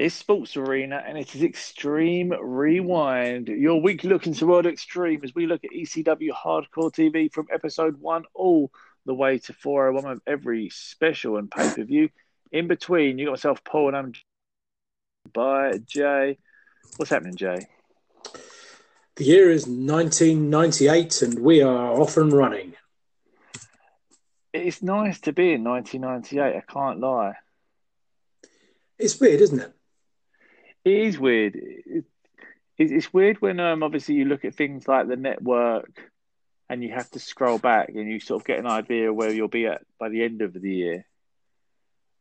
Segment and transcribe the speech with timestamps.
[0.00, 5.34] It's Sports Arena and it is Extreme Rewind, your weekly look into World Extreme as
[5.34, 8.70] we look at ECW Hardcore TV from episode one all
[9.06, 12.10] the way to 401 of every special and pay per view.
[12.52, 14.12] In between, you got myself, Paul, and I'm
[15.32, 16.38] by Jay.
[16.96, 17.66] What's happening, Jay?
[19.16, 22.74] The year is 1998 and we are off and running.
[24.52, 27.34] It's nice to be in 1998, I can't lie.
[28.96, 29.74] It's weird, isn't it?
[30.88, 31.54] It is weird.
[31.54, 32.04] It,
[32.78, 36.00] it's weird when um, obviously you look at things like the network
[36.70, 39.48] and you have to scroll back and you sort of get an idea where you'll
[39.48, 41.06] be at by the end of the year.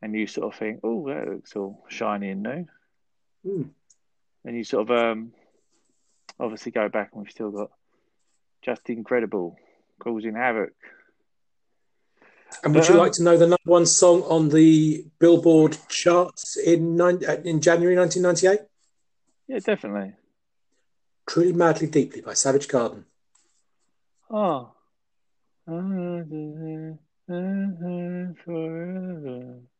[0.02, 2.66] And you sort of think, oh, that looks all shiny and new.
[3.46, 3.70] Mm.
[4.44, 5.32] And you sort of um,
[6.38, 7.72] obviously go back and we've still got
[8.62, 9.56] Justin Credible
[10.00, 10.74] causing havoc.
[12.64, 16.58] And would you um, like to know the number one song on the Billboard charts
[16.58, 18.60] in uh, in January 1998?
[19.48, 20.14] Yeah, definitely.
[21.28, 23.06] Truly, madly, deeply by Savage Garden.
[24.30, 24.72] Oh.
[25.68, 26.98] That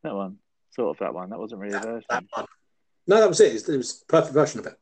[0.04, 0.38] one,
[0.72, 1.30] sort of that one.
[1.30, 2.06] That wasn't really a version.
[2.10, 2.46] That one.
[3.08, 3.68] No, that was it.
[3.70, 4.78] It was a perfect version of it.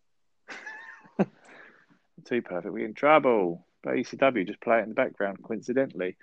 [2.26, 2.74] Too perfect.
[2.74, 3.66] We're in trouble.
[3.84, 6.18] But ECW just play it in the background, coincidentally.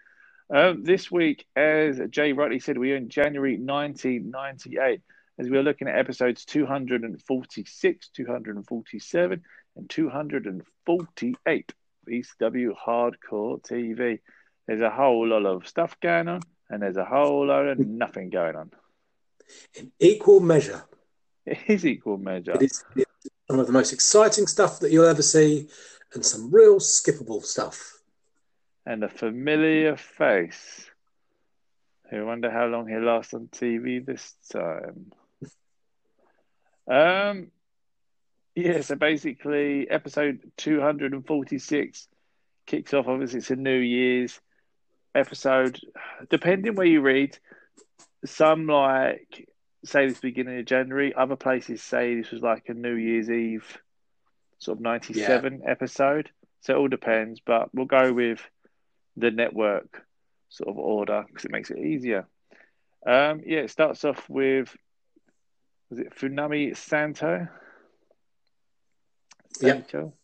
[0.51, 5.01] Um, this week, as Jay rightly said, we are in January 1998
[5.39, 9.43] as we are looking at episodes 246, 247,
[9.77, 14.19] and 248 of ECW Hardcore TV.
[14.67, 18.31] There's a whole lot of stuff going on, and there's a whole lot of nothing
[18.31, 18.71] going on.
[19.75, 20.85] In equal measure.
[21.47, 22.53] It is equal measure.
[22.53, 22.85] It is
[23.51, 25.69] some of the most exciting stuff that you'll ever see,
[26.15, 28.02] and some real skippable stuff
[28.87, 30.91] and a familiar face.
[32.11, 35.13] I wonder how long he'll last on TV this time.
[36.91, 37.51] um,
[38.55, 42.09] yeah, so basically, episode 246
[42.67, 43.09] kicks off.
[43.09, 44.39] Obviously, it's a New Year's
[45.15, 45.81] episode.
[46.29, 47.39] Depending where you read,
[48.27, 49.49] some like
[49.85, 53.79] say this beginning of January, other places say this was like a New Year's Eve
[54.59, 55.71] sort of 97 yeah.
[55.71, 56.31] episode.
[56.61, 58.41] So it all depends, but we'll go with
[59.17, 60.05] the network
[60.49, 62.27] sort of order because it makes it easier.
[63.07, 64.75] Um, yeah, it starts off with
[65.91, 67.49] was it Funami Santo?
[69.55, 70.15] Santo.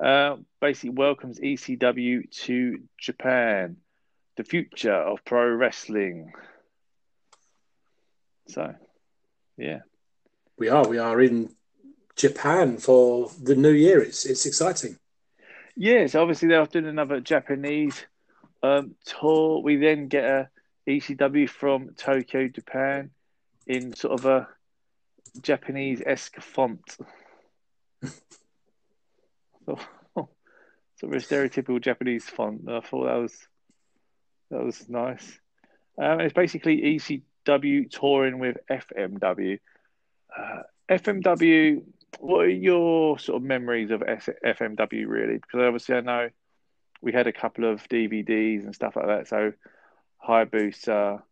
[0.00, 0.04] Yeah.
[0.04, 3.76] Uh, basically welcomes ECW to Japan,
[4.36, 6.32] the future of pro wrestling.
[8.48, 8.74] So,
[9.56, 9.80] yeah,
[10.58, 10.86] we are.
[10.86, 11.54] We are in
[12.16, 14.02] Japan for the new year.
[14.02, 14.98] It's it's exciting.
[15.76, 18.06] Yes, obviously they're doing another Japanese
[18.62, 19.62] um, tour.
[19.62, 20.48] We then get a
[20.86, 23.10] ECW from Tokyo, Japan,
[23.66, 24.48] in sort of a
[25.42, 26.96] Japanese esque font.
[28.04, 28.10] so,
[30.16, 30.28] sort
[31.02, 32.68] of a stereotypical Japanese font.
[32.68, 33.48] I thought that was
[34.50, 35.40] that was nice.
[36.00, 36.98] Um, it's basically
[37.46, 39.58] ECW touring with FMW.
[40.36, 41.82] Uh, FMW.
[42.20, 45.34] What are your sort of memories of FMW really?
[45.34, 46.28] Because obviously I know
[47.00, 49.28] we had a couple of DVDs and stuff like that.
[49.28, 49.52] So
[50.26, 51.22] Hayabusa,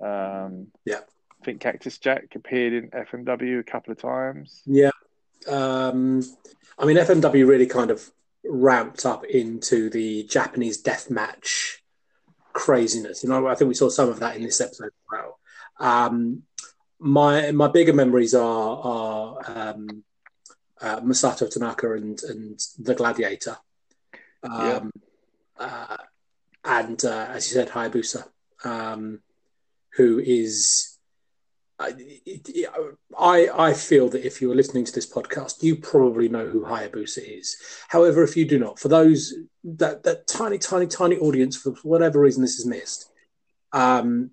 [0.00, 1.00] um, yeah,
[1.40, 4.62] I think Cactus Jack appeared in FMW a couple of times.
[4.66, 4.90] Yeah,
[5.48, 6.22] um,
[6.78, 8.10] I mean FMW really kind of
[8.44, 11.82] ramped up into the Japanese death match
[12.52, 13.22] craziness.
[13.22, 15.38] You know, I think we saw some of that in this episode as well.
[15.78, 16.42] Um,
[16.98, 20.04] my my bigger memories are are um,
[20.80, 23.58] uh, Masato Tanaka and and the Gladiator.
[24.42, 24.80] Um, yeah
[25.60, 25.96] uh,
[26.64, 28.24] and uh, as you said, Hayabusa,
[28.64, 29.20] um,
[29.94, 30.86] who is.
[31.82, 36.66] I I feel that if you are listening to this podcast, you probably know who
[36.66, 37.56] Hayabusa is.
[37.88, 39.32] However, if you do not, for those
[39.64, 43.10] that that tiny, tiny, tiny audience, for whatever reason this is missed,
[43.72, 44.32] um,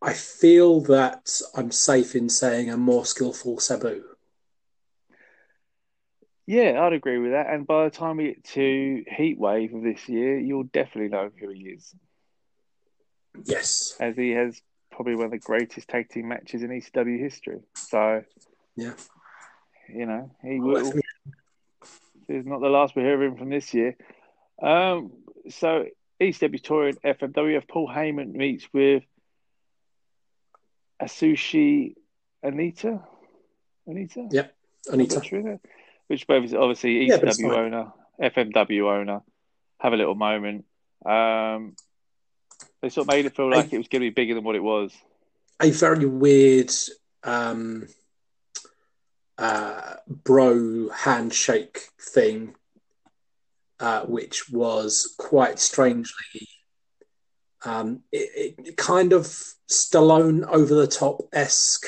[0.00, 4.02] I feel that I'm safe in saying a more skillful Sabu.
[6.50, 7.46] Yeah, I'd agree with that.
[7.48, 11.48] And by the time we get to Heatwave of this year, you'll definitely know who
[11.50, 11.94] he is.
[13.44, 13.94] Yes.
[14.00, 14.60] As he has
[14.90, 17.60] probably one of the greatest tag team matches in ECW history.
[17.76, 18.24] So,
[18.74, 18.94] yeah.
[19.94, 20.92] You know, he will.
[22.26, 23.96] It's not the last we hear of him from this year.
[24.60, 25.12] Um,
[25.50, 25.86] so,
[26.20, 29.04] ECW touring FMWF Paul Heyman meets with
[31.00, 31.94] Atsushi
[32.42, 33.02] Anita.
[33.86, 34.26] Anita?
[34.32, 34.56] Yep.
[34.88, 35.22] Onita
[36.10, 39.20] which both obviously ECW yeah, owner, FMW owner,
[39.78, 40.64] have a little moment.
[41.06, 41.76] Um,
[42.82, 44.42] they sort of made it feel like a, it was going to be bigger than
[44.42, 44.92] what it was.
[45.62, 46.72] A very weird
[47.22, 47.86] um,
[49.38, 52.56] uh, bro handshake thing,
[53.78, 56.48] uh, which was quite strangely
[57.64, 59.26] um, it, it, kind of
[59.70, 61.86] Stallone over the top esque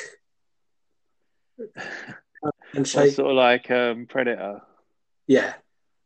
[2.73, 4.61] handshake, sort of like um, Predator.
[5.27, 5.53] Yeah,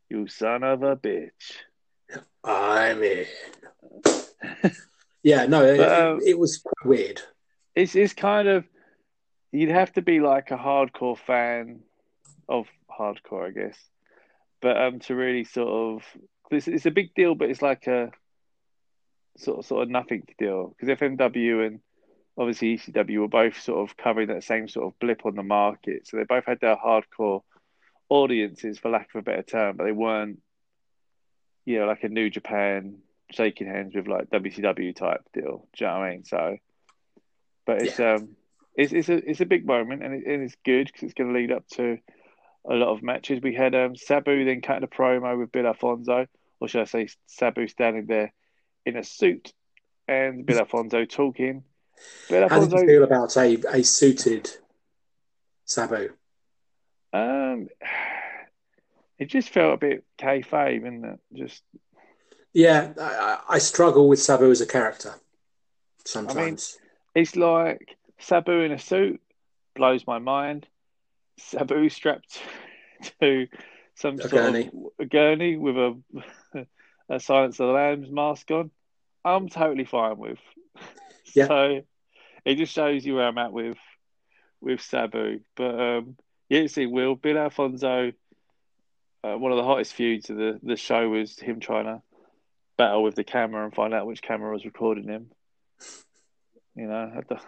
[0.10, 1.32] you son of a bitch.
[2.44, 3.26] I'm in.
[5.24, 7.22] yeah, no, it, um, it, was weird.
[7.76, 8.66] It's it's kind of
[9.52, 11.82] you'd have to be like a hardcore fan
[12.48, 13.78] of hardcore, I guess.
[14.62, 16.04] But um, to really sort of
[16.52, 18.12] it's, it's a big deal, but it's like a
[19.38, 21.80] sort of sort of nothing deal because FMW and
[22.38, 26.08] obviously ECW were both sort of covering that same sort of blip on the market,
[26.08, 27.42] so they both had their hardcore
[28.10, 30.40] audiences, for lack of a better term, but they weren't,
[31.66, 33.00] you know, like a New Japan
[33.32, 35.68] shaking hands with like WCW type deal.
[35.76, 36.26] Do you know what I mean?
[36.26, 36.58] So,
[37.66, 38.16] but it's yeah.
[38.16, 38.36] um,
[38.76, 41.34] it's it's a it's a big moment and, it, and it's good because it's going
[41.34, 41.98] to lead up to
[42.70, 43.42] a lot of matches.
[43.42, 46.28] We had um Sabu then cutting a promo with Bill Alfonso,
[46.62, 48.32] or should I say Sabu standing there
[48.86, 49.52] in a suit
[50.08, 51.64] and Bill Alfonso talking.
[52.30, 54.50] How did you feel about a, a suited
[55.66, 56.10] Sabu?
[57.14, 57.70] Um,
[59.18, 61.20] it just felt a bit kayfabe, and it?
[61.34, 61.64] Just
[62.54, 65.14] yeah, I, I, struggle with Sabu as a character
[66.06, 66.38] sometimes.
[66.38, 66.58] I mean,
[67.24, 69.22] it's like Sabu in a suit
[69.76, 70.68] blows my mind.
[71.38, 72.40] Sabu strapped
[73.22, 73.48] to
[73.96, 74.68] some a sort gurney.
[74.68, 76.02] of a gurney with a,
[77.10, 78.72] a Silence of the Lambs mask on.
[79.24, 80.40] I'm totally fine with.
[81.38, 81.48] Yeah.
[81.48, 81.82] So
[82.46, 83.78] it just shows you where I'm at with
[84.60, 85.42] with Sabu.
[85.56, 86.18] But um,
[86.50, 88.12] yeah, see, Will Bill Alfonso.
[89.24, 92.02] Uh, one of the hottest feuds of the, the show was him trying to
[92.78, 95.30] battle with the camera and find out which camera was recording him.
[96.76, 97.40] You know, the,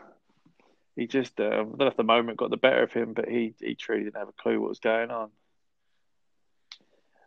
[0.96, 3.28] he just uh, I don't know if the moment got the better of him, but
[3.28, 5.32] he he truly didn't have a clue what was going on.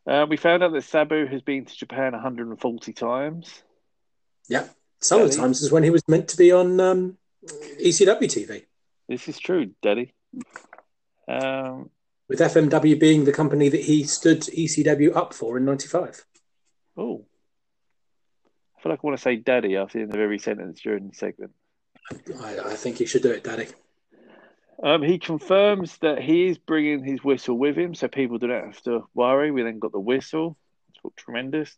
[0.07, 3.63] Uh, we found out that Sabu has been to Japan 140 times.
[4.49, 4.69] Yeah,
[5.03, 5.31] some Daddy.
[5.31, 7.19] of the times is when he was meant to be on um,
[7.81, 8.65] ECW TV.
[9.09, 10.13] This is true, Daddy.
[11.29, 11.91] Um,
[12.29, 16.25] With FMW being the company that he stood ECW up for in '95.
[16.97, 17.27] Oh,
[18.77, 21.09] I feel like I want to say "Daddy" after the end of every sentence during
[21.09, 21.53] the segment.
[22.41, 23.69] I, I think you should do it, Daddy.
[24.83, 28.83] Um, he confirms that he is bringing his whistle with him, so people don't have
[28.83, 29.51] to worry.
[29.51, 30.57] We then got the whistle.
[30.89, 31.77] It's tremendous.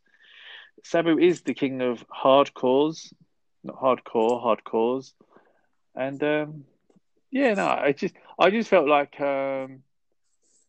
[0.83, 3.13] Sabu is the king of hardcores,
[3.63, 5.13] not hardcore, hardcores,
[5.95, 6.65] and um,
[7.31, 9.83] yeah, no, I just I just felt like um,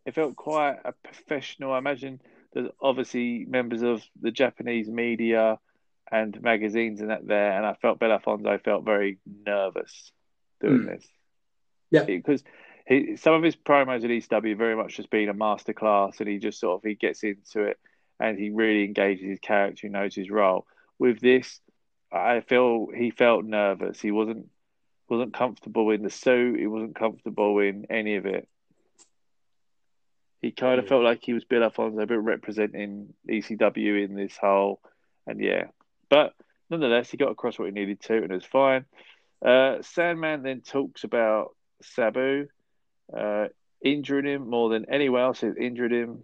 [0.06, 1.74] it felt quite a professional.
[1.74, 2.22] I imagine
[2.54, 5.60] there's obviously members of the Japanese media
[6.12, 10.12] and magazines and that there, and I felt Bill Alfonso felt very nervous
[10.62, 10.86] doing mm.
[10.88, 11.08] this.
[11.92, 12.44] Yeah, because
[12.88, 16.38] he, some of his promos at ECW very much just being a masterclass, and he
[16.38, 17.80] just sort of he gets into it
[18.20, 20.66] and he really engages his character, he knows his role.
[20.98, 21.60] With this,
[22.12, 24.00] I feel he felt nervous.
[24.00, 24.50] He wasn't
[25.10, 26.60] wasn't comfortable in the suit.
[26.60, 28.48] He wasn't comfortable in any of it.
[30.42, 30.90] He kind of mm.
[30.90, 34.80] felt like he was Bill Alfonso, but representing ECW in this whole,
[35.28, 35.66] and yeah.
[36.10, 36.34] But
[36.70, 38.86] nonetheless, he got across what he needed to, and it was fine.
[39.46, 42.48] Uh, Sandman then talks about Sabu
[43.16, 43.48] uh,
[43.84, 46.24] injuring him more than anyone else has injured him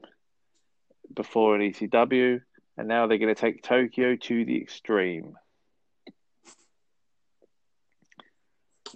[1.16, 2.42] before in ECW,
[2.78, 5.38] and now they're going to take Tokyo to the extreme.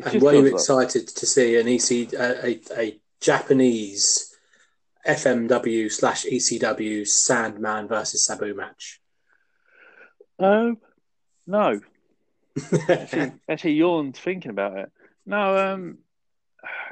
[0.04, 1.16] and were you excited like...
[1.16, 4.36] to see an EC a, a, a Japanese
[5.08, 9.00] FMW slash ECW Sandman versus Sabu match?
[10.40, 10.78] Um,
[11.48, 11.80] no.
[12.90, 14.92] actually, actually, yawned thinking about it.
[15.26, 15.98] No, um,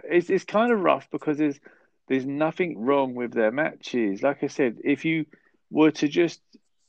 [0.04, 1.60] it's it's kind of rough because there's
[2.14, 4.22] there's nothing wrong with their matches.
[4.22, 5.26] Like I said, if you
[5.72, 6.40] were to just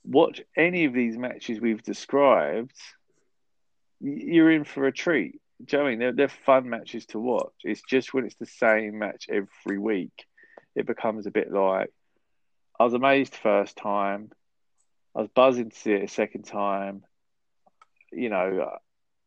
[0.04, 2.76] watch any of these matches we've described,
[4.00, 5.40] you're in for a treat.
[5.64, 5.98] Do you know I mean?
[5.98, 7.54] They're, they're fun matches to watch.
[7.62, 10.26] It's just when it's the same match every week,
[10.76, 11.90] it becomes a bit like
[12.78, 14.30] I was amazed first time.
[15.16, 17.02] I was buzzing to see it a second time.
[18.12, 18.76] You know,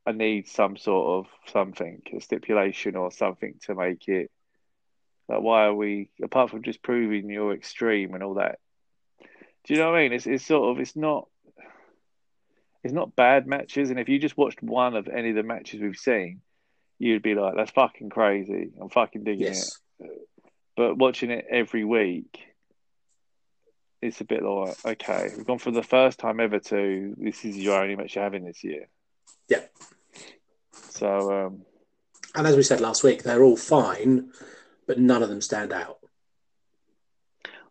[0.06, 4.30] I need some sort of something, a stipulation or something to make it.
[5.30, 8.60] Like, why are we, apart from just proving you're extreme and all that?
[9.66, 10.14] Do you know what I mean?
[10.14, 11.28] It's, it's sort of, it's not,
[12.84, 13.90] it's not bad matches.
[13.90, 16.42] And if you just watched one of any of the matches we've seen,
[17.00, 18.72] you'd be like, that's fucking crazy.
[18.82, 19.80] I'm fucking digging yes.
[20.00, 20.10] it.
[20.78, 22.40] But watching it every week,
[24.02, 27.58] it's a bit like, okay, we've gone from the first time ever to this is
[27.58, 28.88] your only match you're having this year.
[29.50, 29.64] Yeah.
[30.72, 31.66] So, um,
[32.36, 34.32] and as we said last week, they're all fine,
[34.88, 36.00] but none of them stand out.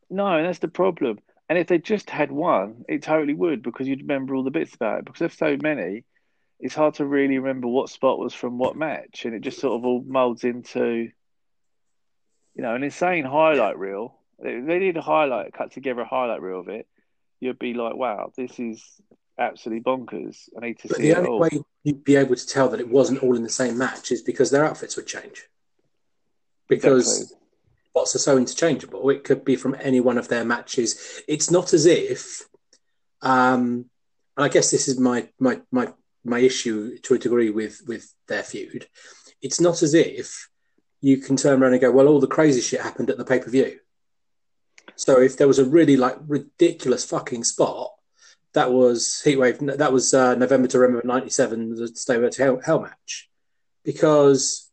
[0.09, 1.19] No, that's the problem.
[1.49, 4.75] And if they just had one, it totally would because you'd remember all the bits
[4.75, 5.05] about it.
[5.05, 6.05] Because there's so many,
[6.61, 9.75] it's hard to really remember what spot was from what match, and it just sort
[9.75, 11.09] of all molds into,
[12.55, 14.19] you know, an insane highlight reel.
[14.43, 16.87] They need a highlight, cut together a highlight reel of it.
[17.41, 18.83] You'd be like, wow, this is
[19.39, 20.49] absolutely bonkers.
[20.57, 21.39] I need to But see the it only all.
[21.41, 21.49] way
[21.85, 24.51] you'd be able to tell that it wasn't all in the same match is because
[24.51, 25.47] their outfits would change.
[26.69, 27.39] Because Exactly.
[27.91, 31.23] spots are so interchangeable, it could be from any one of their matches.
[31.29, 32.49] It's not as if,
[33.23, 33.87] um,
[34.37, 35.93] and I guess this is my my my
[36.25, 38.89] my issue to a degree with with their feud.
[39.41, 40.49] It's not as if
[41.01, 43.39] you can turn around and go, well, all the crazy shit happened at the pay
[43.39, 43.79] per view.
[44.97, 47.93] So if there was a really like ridiculous fucking spot,
[48.55, 49.77] that was Heatwave.
[49.77, 53.29] That was uh, November to Remember '97, the Stairway to Hell, Hell match,
[53.85, 54.66] because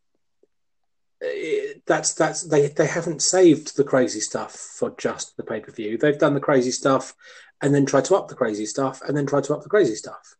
[1.85, 5.97] that's that's they they haven't saved the crazy stuff for just the pay per view.
[5.97, 7.13] They've done the crazy stuff
[7.61, 9.95] and then tried to up the crazy stuff and then tried to up the crazy
[9.95, 10.35] stuff.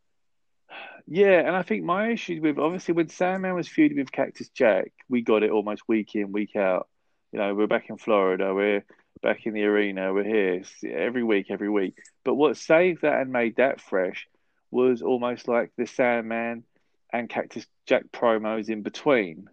[1.06, 4.92] Yeah, and I think my issue with obviously when Sandman was feuding with Cactus Jack,
[5.10, 6.88] we got it almost week in, week out.
[7.32, 8.86] You know, we're back in Florida, we're
[9.22, 11.96] back in the arena, we're here every week, every week.
[12.24, 14.28] But what saved that and made that fresh
[14.72, 16.64] was almost like the Sandman
[17.12, 19.50] and Cactus Jack promos in between.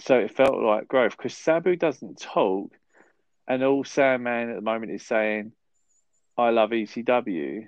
[0.00, 2.72] So it felt like growth because Sabu doesn't talk,
[3.46, 5.52] and all Sandman at the moment is saying,
[6.38, 7.66] "I love ECW."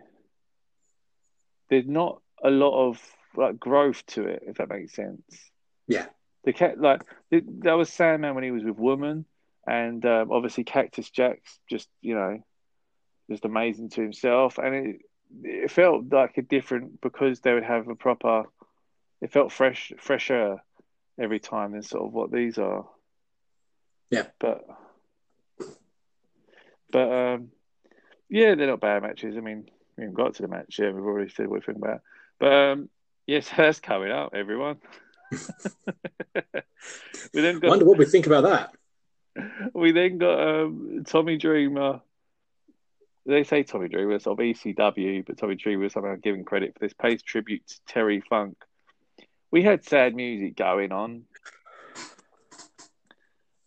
[1.68, 3.00] There's not a lot of
[3.36, 5.22] like growth to it, if that makes sense.
[5.86, 6.06] Yeah.
[6.44, 9.26] The cat like th- that was Sandman when he was with Woman,
[9.66, 12.42] and um, obviously Cactus Jack's just you know
[13.30, 14.96] just amazing to himself, and it
[15.42, 18.44] it felt like a different because they would have a proper.
[19.20, 20.60] It felt fresh, fresher
[21.20, 22.86] every time than sort of what these are.
[24.10, 24.26] Yeah.
[24.38, 24.66] but
[26.90, 27.48] but um,
[28.28, 29.36] yeah, they're not bad matches.
[29.36, 30.94] I mean, we haven't got to the match yet.
[30.94, 32.00] We've already said what we think about.
[32.38, 32.90] But um,
[33.26, 34.76] yes, that's coming up, everyone.
[37.32, 39.70] we then got wonder what we think about that.
[39.74, 42.00] we then got um, Tommy Dreamer.
[43.24, 46.80] They say Tommy Dreamer, sort of ECW, but Tommy Dreamer is somehow giving credit for
[46.80, 46.92] this.
[46.92, 48.56] Pays tribute to Terry Funk.
[49.52, 51.24] We had sad music going on.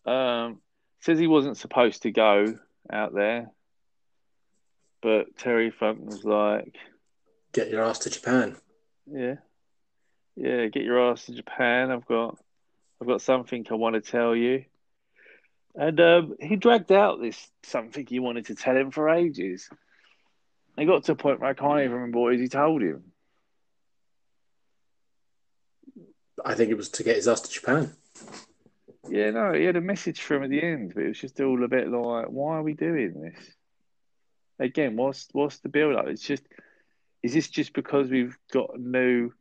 [0.06, 0.60] Um,
[1.00, 2.58] says he wasn't supposed to go
[2.92, 3.52] out there,
[5.02, 6.76] but Terry Funk was like,
[7.54, 8.58] Get your ass to Japan.
[9.10, 9.36] "Yeah,
[10.36, 11.92] yeah, get your ass to Japan.
[11.92, 12.38] I've got,
[13.00, 14.66] I've got something I want to tell you."
[15.76, 19.70] And um, he dragged out this something he wanted to tell him for ages.
[20.78, 23.12] He got to a point where I can't even remember what he told him.
[26.46, 27.92] I think it was to get his ass to Japan.
[29.10, 31.42] Yeah, no, he had a message for him at the end, but it was just
[31.42, 33.56] all a bit like, why are we doing this?
[34.60, 36.08] Again, what's what's the build up?
[36.08, 36.44] It's just,
[37.24, 39.32] is this just because we've got new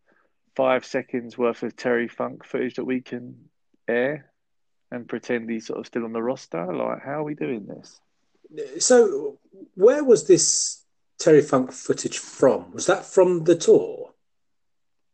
[0.57, 3.37] five seconds worth of Terry Funk footage that we can
[3.87, 4.31] air
[4.91, 6.75] and pretend he's sort of still on the roster?
[6.75, 8.01] Like, how are we doing this?
[8.83, 9.39] So,
[9.75, 10.85] where was this
[11.19, 12.73] Terry Funk footage from?
[12.73, 14.15] Was that from the tour?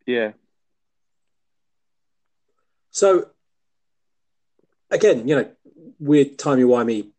[0.07, 0.33] Yeah,
[2.91, 3.31] So,
[4.91, 5.51] again, you know,
[5.99, 7.11] weird timey wimey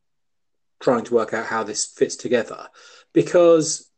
[0.80, 2.68] trying to work out how this fits together
[3.13, 3.90] because,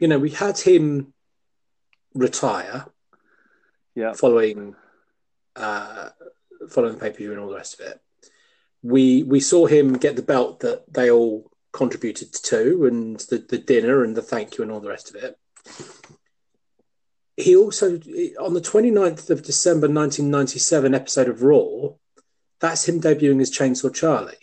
[0.00, 1.12] you know, we had him
[2.14, 2.86] retire
[3.98, 4.76] yeah, following
[5.56, 6.10] uh,
[6.68, 8.00] following the pay per view and all the rest of it.
[8.80, 13.58] We we saw him get the belt that they all contributed to, and the, the
[13.58, 15.36] dinner and the thank you and all the rest of it.
[17.38, 17.92] He also
[18.40, 21.90] on the 29th of December 1997 episode of Raw,
[22.58, 24.34] that's him debuting as Chainsaw Charlie.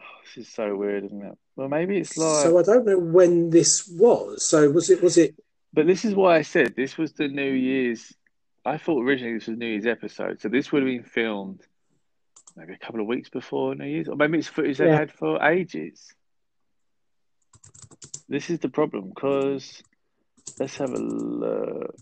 [0.00, 1.38] Oh, this is so weird, isn't it?
[1.54, 4.48] Well, maybe it's like, So I don't know when this was.
[4.48, 5.36] So was it was it
[5.72, 8.12] but this is why I said this was the New Year's.
[8.64, 11.60] I thought originally this was New Year's episode, so this would have been filmed
[12.56, 14.98] maybe a couple of weeks before New Year's, or maybe it's footage they Yeah.
[14.98, 16.12] had for ages.
[18.28, 19.82] This is the problem because
[20.58, 21.96] let's have a look.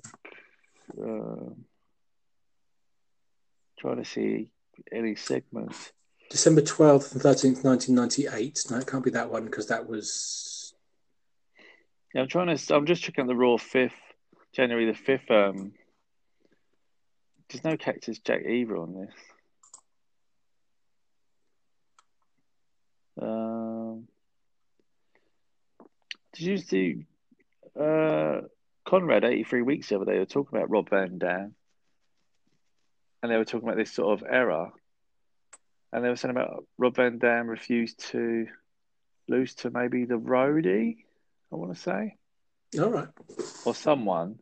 [3.79, 4.51] Trying to see
[4.93, 5.93] any segments.
[6.29, 8.67] December 12th and 13th, 1998?
[8.71, 10.75] No, it can't be that one because that was
[12.15, 12.75] Yeah, I'm trying to.
[12.75, 13.99] I'm just checking the Raw fifth,
[14.53, 15.31] January the fifth.
[15.31, 15.73] Um,
[17.49, 19.15] there's no Cactus Jack either on this.
[23.21, 23.50] Um,
[26.35, 27.07] did you see
[27.81, 28.41] uh,
[28.87, 30.13] Conrad 83 weeks the other day?
[30.13, 31.55] They were talking about Rob Van Dam.
[33.23, 34.71] and they were talking about this sort of error,
[35.93, 38.47] and they were saying about Rob Van Dam refused to
[39.29, 41.05] lose to maybe the roadie,
[41.53, 42.17] I want to say,
[42.81, 43.09] All right.
[43.65, 44.39] or someone,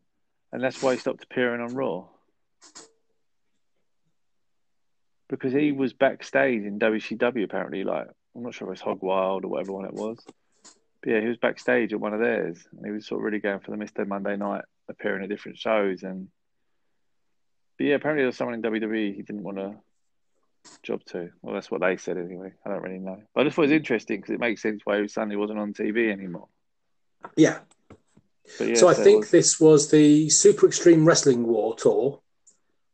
[0.52, 2.06] and that's why he stopped appearing on Raw.
[5.28, 7.84] Because he was backstage in WCW, apparently.
[7.84, 10.18] Like, I'm not sure if it was Hog Wild or whatever one it was.
[11.08, 13.60] Yeah, he was backstage at one of theirs, and he was sort of really going
[13.60, 14.06] for the Mr.
[14.06, 16.02] Monday Night, appearing at different shows.
[16.02, 16.28] And
[17.78, 19.74] but yeah, apparently there was someone in WWE he didn't want a
[20.82, 21.30] job to.
[21.40, 22.52] Well, that's what they said anyway.
[22.66, 24.82] I don't really know, but I just thought it was interesting because it makes sense
[24.84, 26.48] why he suddenly wasn't on TV anymore.
[27.36, 27.60] Yeah.
[28.60, 32.20] Yeah, so I it think was- this was the Super Extreme Wrestling War tour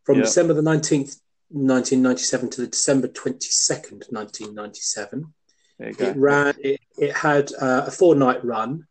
[0.04, 0.24] from Yeah.
[0.24, 5.10] December the 19th, 1997 to the December 22nd, 1997.
[5.10, 5.43] there you go.
[5.78, 6.54] It ran.
[6.58, 8.86] It, it had uh, a four night run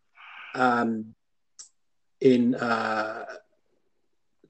[0.53, 1.15] um,
[2.19, 3.25] in uh,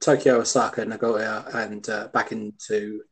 [0.00, 3.02] Tokyo, Osaka, Nagoya, and uh, back into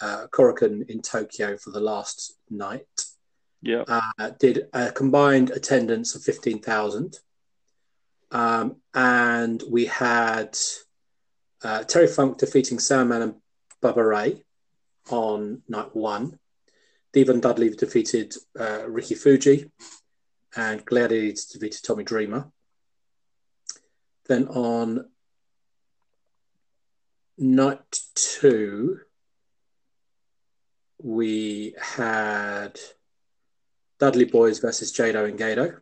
[0.00, 2.86] uh, Korakuen in Tokyo for the last night.
[3.62, 7.18] Yeah, Uh, did a combined attendance of fifteen thousand,
[8.30, 10.56] um, and we had
[11.64, 13.34] uh, Terry Funk defeating Sandman and
[13.82, 14.44] Bubba Ray
[15.10, 16.38] on night one.
[17.16, 19.70] Devon Dudley defeated uh, Ricky Fuji,
[20.54, 22.52] and Gladiator defeated Tommy Dreamer.
[24.26, 25.08] Then on
[27.38, 28.98] night two,
[31.02, 32.78] we had
[33.98, 35.80] Dudley Boys versus Jado and Gedo,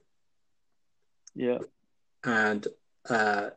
[1.35, 1.59] yeah,
[2.23, 2.65] and
[3.11, 3.51] uh,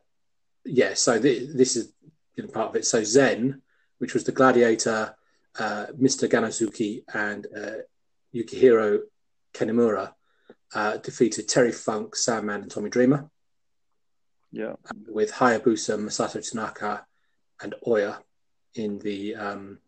[0.64, 1.92] yeah, so th- this is
[2.34, 2.86] you know, part of it.
[2.86, 3.62] So Zen,
[3.98, 5.14] which was the Gladiator,
[5.58, 6.28] uh, Mr.
[6.28, 7.82] Gannosuke and uh,
[8.34, 9.00] Yukihiro
[9.52, 10.12] Kanemura,
[10.74, 13.28] uh, defeated Terry Funk, Sandman, and Tommy Dreamer,
[14.52, 14.74] yeah,
[15.06, 17.04] with Hayabusa, Masato Tanaka,
[17.60, 18.20] and Oya
[18.74, 19.78] in the um,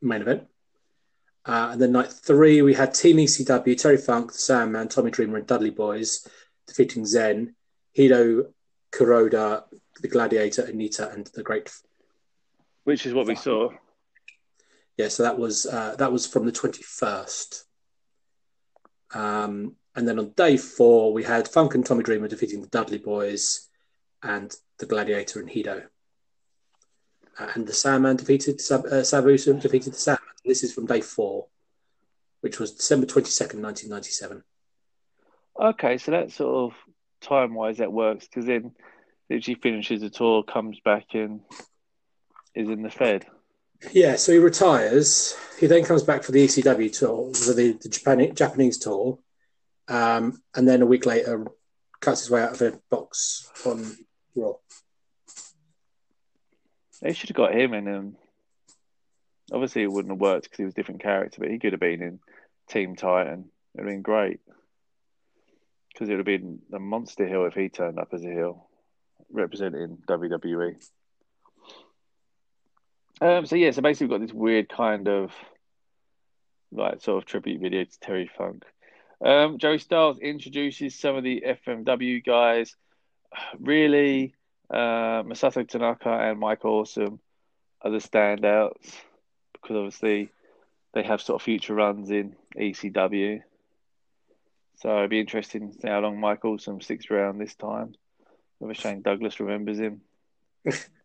[0.00, 0.44] main event.
[1.44, 5.38] Uh, and then night three, we had Team ECW, Terry Funk, the Sandman, Tommy Dreamer,
[5.38, 6.26] and Dudley Boys
[6.66, 7.54] defeating Zen,
[7.92, 8.52] Hito,
[8.92, 9.64] Kuroda,
[10.00, 11.72] the Gladiator, Anita, and the Great.
[12.84, 13.70] which is what we saw.
[14.98, 17.64] Yeah, so that was uh, that was from the twenty first.
[19.14, 22.98] Um, and then on day four, we had Funk and Tommy Dreamer defeating the Dudley
[22.98, 23.68] Boys,
[24.22, 25.84] and the Gladiator and Hito.
[27.38, 30.28] Uh, and the Sandman defeated Sab- uh, defeated the Sandman.
[30.44, 31.46] This is from day four,
[32.40, 34.42] which was December twenty second, nineteen ninety seven.
[35.60, 36.78] Okay, so that sort of
[37.20, 38.72] time wise that works because then
[39.30, 41.40] literally finishes the tour, comes back and
[42.54, 43.26] is in the Fed.
[43.92, 45.36] Yeah, so he retires.
[45.58, 49.18] He then comes back for the ECW tour, for the, the Japan, Japanese tour,
[49.88, 51.46] um, and then a week later
[52.00, 53.96] cuts his way out of a box on
[54.34, 54.54] Raw.
[57.00, 57.88] They should have got him in.
[57.88, 58.16] Um,
[59.52, 61.80] obviously, it wouldn't have worked because he was a different character, but he could have
[61.80, 62.18] been in
[62.68, 63.50] Team Titan.
[63.74, 64.40] It would have been great
[65.92, 68.68] because it would have been a monster heel if he turned up as a heel
[69.30, 70.76] representing WWE.
[73.20, 75.32] Um, so yeah, so basically we've got this weird kind of
[76.70, 78.64] like sort of tribute video to Terry Funk.
[79.24, 82.74] Um, Joey Styles introduces some of the FMW guys.
[83.60, 84.34] Really,
[84.70, 87.20] uh, Masato Tanaka and Mike Awesome
[87.82, 88.94] are the standouts
[89.52, 90.30] because obviously
[90.94, 93.42] they have sort of future runs in ECW.
[94.76, 97.94] So it'd be interesting to see how long Mike Awesome sticks around this time.
[98.58, 100.00] Whether Shane Douglas remembers him.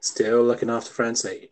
[0.00, 1.48] Still looking after Francine.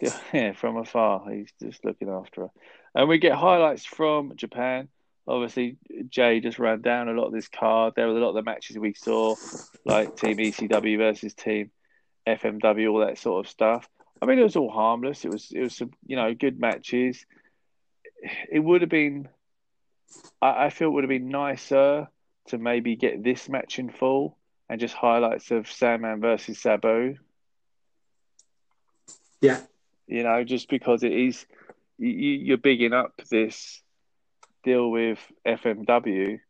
[0.32, 1.30] Yeah, from afar.
[1.30, 2.50] He's just looking after her.
[2.94, 4.88] And we get highlights from Japan.
[5.28, 5.76] Obviously,
[6.08, 7.92] Jay just ran down a lot of this card.
[7.94, 9.36] There were a lot of the matches we saw,
[9.84, 11.70] like Team ECW versus Team
[12.26, 13.88] FMW, all that sort of stuff.
[14.22, 15.24] I mean, it was all harmless.
[15.24, 17.24] It was, it was some, you know, good matches.
[18.50, 19.28] It would have been,
[20.40, 22.08] I, I feel, it would have been nicer
[22.48, 24.36] to maybe get this match in full
[24.68, 27.16] and just highlights of Sandman versus Sabu
[29.40, 29.60] Yeah,
[30.06, 31.46] you know, just because it is
[31.98, 33.82] you, you're bigging up this
[34.64, 36.40] deal with FMW,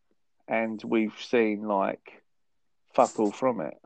[0.49, 2.23] and we've seen like
[2.95, 3.77] fuck all from it.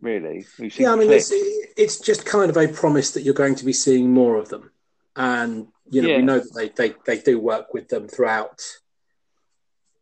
[0.00, 0.92] Really, yeah.
[0.92, 1.32] I mean, it's,
[1.76, 4.70] it's just kind of a promise that you're going to be seeing more of them,
[5.16, 6.16] and you know Yeah.
[6.18, 8.62] we know that they, they they do work with them throughout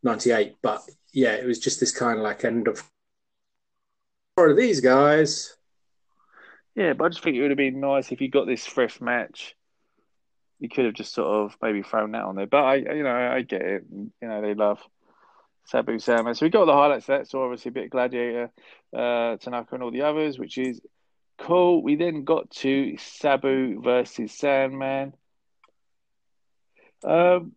[0.03, 0.57] '98.
[0.63, 2.83] But yeah, it was just this kind of like end of
[4.37, 5.57] of these guys.
[6.75, 9.01] Yeah, but I just think it would have been nice if you got this fresh
[9.01, 9.55] match.
[10.59, 13.15] You could have just sort of maybe thrown that on there, but I, you know,
[13.15, 13.85] I get it.
[13.91, 14.81] You know, they love
[15.67, 16.35] Sabu Sama.
[16.35, 17.29] So we got the highlights that.
[17.29, 18.51] So obviously a bit of Gladiator,
[18.97, 20.81] uh, Tanaka, and all the others, which is
[21.39, 21.83] Cool.
[21.83, 25.15] We then got to Sabu versus Sandman.
[27.03, 27.53] Um,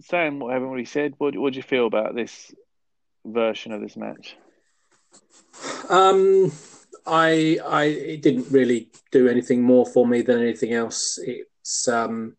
[0.00, 2.52] saying what everybody said, what what do you feel about this
[3.24, 4.36] version of this match?
[5.88, 6.50] Um,
[7.08, 11.18] I I it didn't really do anything more for me than anything else.
[11.22, 12.36] It's um,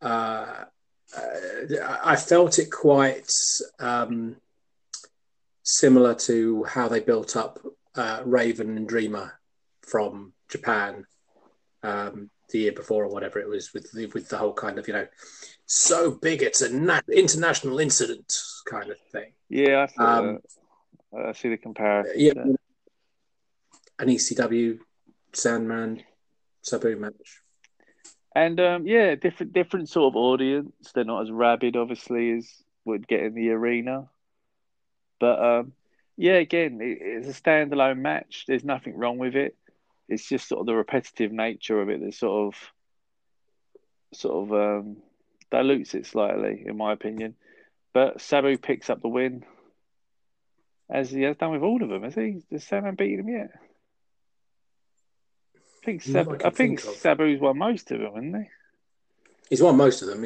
[0.00, 0.64] uh,
[2.04, 3.32] I felt it quite
[3.78, 4.36] um,
[5.62, 7.60] similar to how they built up
[7.94, 9.38] uh, Raven and Dreamer
[9.82, 11.06] from Japan
[11.82, 14.86] um, the year before or whatever it was with the, with the whole kind of
[14.86, 15.06] you know
[15.66, 18.32] so big it's an na- international incident
[18.66, 19.32] kind of thing.
[19.48, 20.38] Yeah, I, um,
[21.16, 22.12] I see the comparison.
[22.16, 22.32] Yeah,
[23.98, 24.78] an ECW
[25.32, 26.02] Sandman
[26.62, 27.42] Sabu match.
[28.34, 30.92] And um, yeah, different different sort of audience.
[30.94, 32.50] They're not as rabid, obviously, as
[32.84, 34.08] would get in the arena.
[35.18, 35.72] But um,
[36.16, 38.44] yeah, again, it, it's a standalone match.
[38.46, 39.56] There's nothing wrong with it.
[40.08, 42.60] It's just sort of the repetitive nature of it that sort of
[44.12, 44.96] sort of um,
[45.50, 47.34] dilutes it slightly, in my opinion.
[47.92, 49.44] But Sabu picks up the win,
[50.90, 52.02] as he has done with all of them.
[52.02, 52.42] Has he?
[52.52, 53.50] Has Sandman beaten him yet?
[55.86, 58.50] Think Sab- I, I think, think Sabu's won most of them, hasn't he?
[59.48, 60.24] He's won most of them.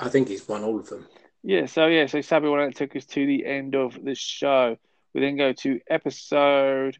[0.00, 1.06] I think he's won all of them.
[1.42, 4.76] Yeah, so yeah, so Sabu won that took us to the end of the show.
[5.12, 6.96] We then go to episode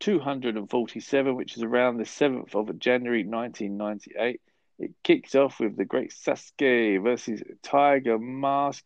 [0.00, 4.40] 247, which is around the 7th of January 1998.
[4.78, 8.82] It kicks off with the great Sasuke versus Tiger Mask.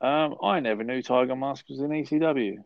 [0.00, 2.64] Um, I never knew Tiger Mask was in ECW.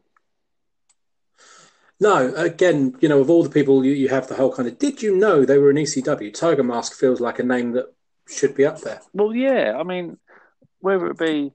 [2.00, 4.78] No, again, you know, of all the people you, you have the whole kind of
[4.78, 6.32] did you know they were an ECW?
[6.32, 7.86] Tiger Mask feels like a name that
[8.28, 9.00] should be up there.
[9.12, 10.16] Well, yeah, I mean,
[10.80, 11.52] whether it be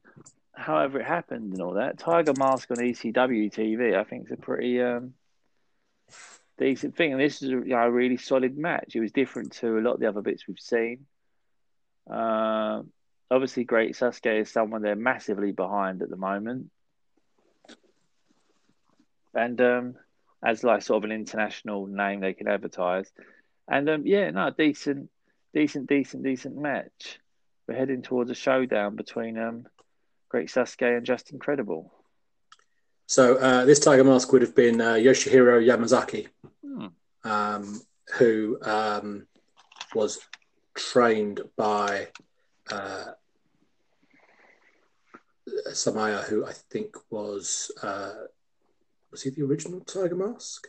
[0.54, 4.38] however it happened and all that, Tiger Mask on ECW TV, I think is a
[4.38, 5.14] pretty um,
[6.58, 7.14] decent thing.
[7.14, 8.96] And this is a, you know, a really solid match.
[8.96, 11.06] It was different to a lot of the other bits we've seen.
[12.10, 12.82] Uh,
[13.32, 16.70] obviously, Great Sasuke is someone they're massively behind at the moment.
[19.34, 19.96] And um,
[20.44, 23.12] as like sort of an international name they could advertise.
[23.70, 25.10] And um, yeah, no, decent,
[25.54, 27.20] decent, decent, decent match.
[27.68, 29.66] We're heading towards a showdown between um,
[30.28, 31.94] Great Sasuke and Justin Credible.
[33.08, 36.28] So uh, this Tiger Mask would have been uh, Yoshihiro Yamazaki,
[36.66, 36.88] hmm.
[37.24, 37.82] um,
[38.16, 39.28] who um,
[39.94, 40.20] was
[40.76, 42.08] trained by
[42.72, 43.06] uh,
[45.70, 48.14] Samaya, who I think was uh,
[49.14, 50.68] was he the original Tiger Mask?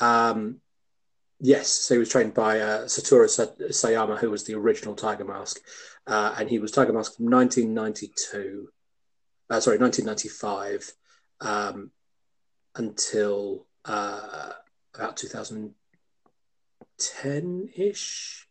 [0.00, 0.62] Um,
[1.38, 3.28] yes, so he was trained by uh, Satoru
[3.70, 5.60] Sayama, who was the original Tiger Mask,
[6.06, 8.70] uh, and he was Tiger Mask from 1992.
[9.50, 10.90] Uh, sorry, 1995
[11.40, 11.90] um,
[12.74, 14.52] until uh,
[14.94, 18.48] about 2010 ish.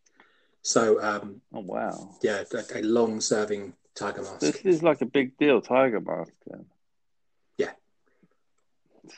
[0.62, 4.42] So, um, oh wow, yeah, a, a long-serving Tiger Mask.
[4.42, 6.32] This is like a big deal, Tiger Mask.
[6.46, 6.68] Then.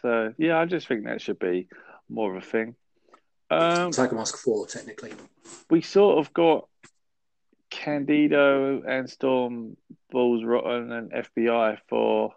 [0.02, 1.67] So yeah, I just think that should be
[2.10, 2.75] more of a thing.
[3.52, 5.13] Um, Tiger Mask Four, technically.
[5.69, 6.67] We sort of got
[7.69, 9.78] Candido and Storm,
[10.12, 12.34] Balls Rotten, and FBI for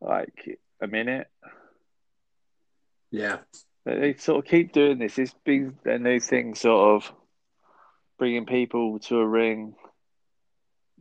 [0.00, 1.28] like a minute.
[3.10, 3.38] Yeah,
[3.84, 5.18] they sort of keep doing this.
[5.18, 7.12] It's been a new thing, sort of
[8.18, 9.74] bringing people to a ring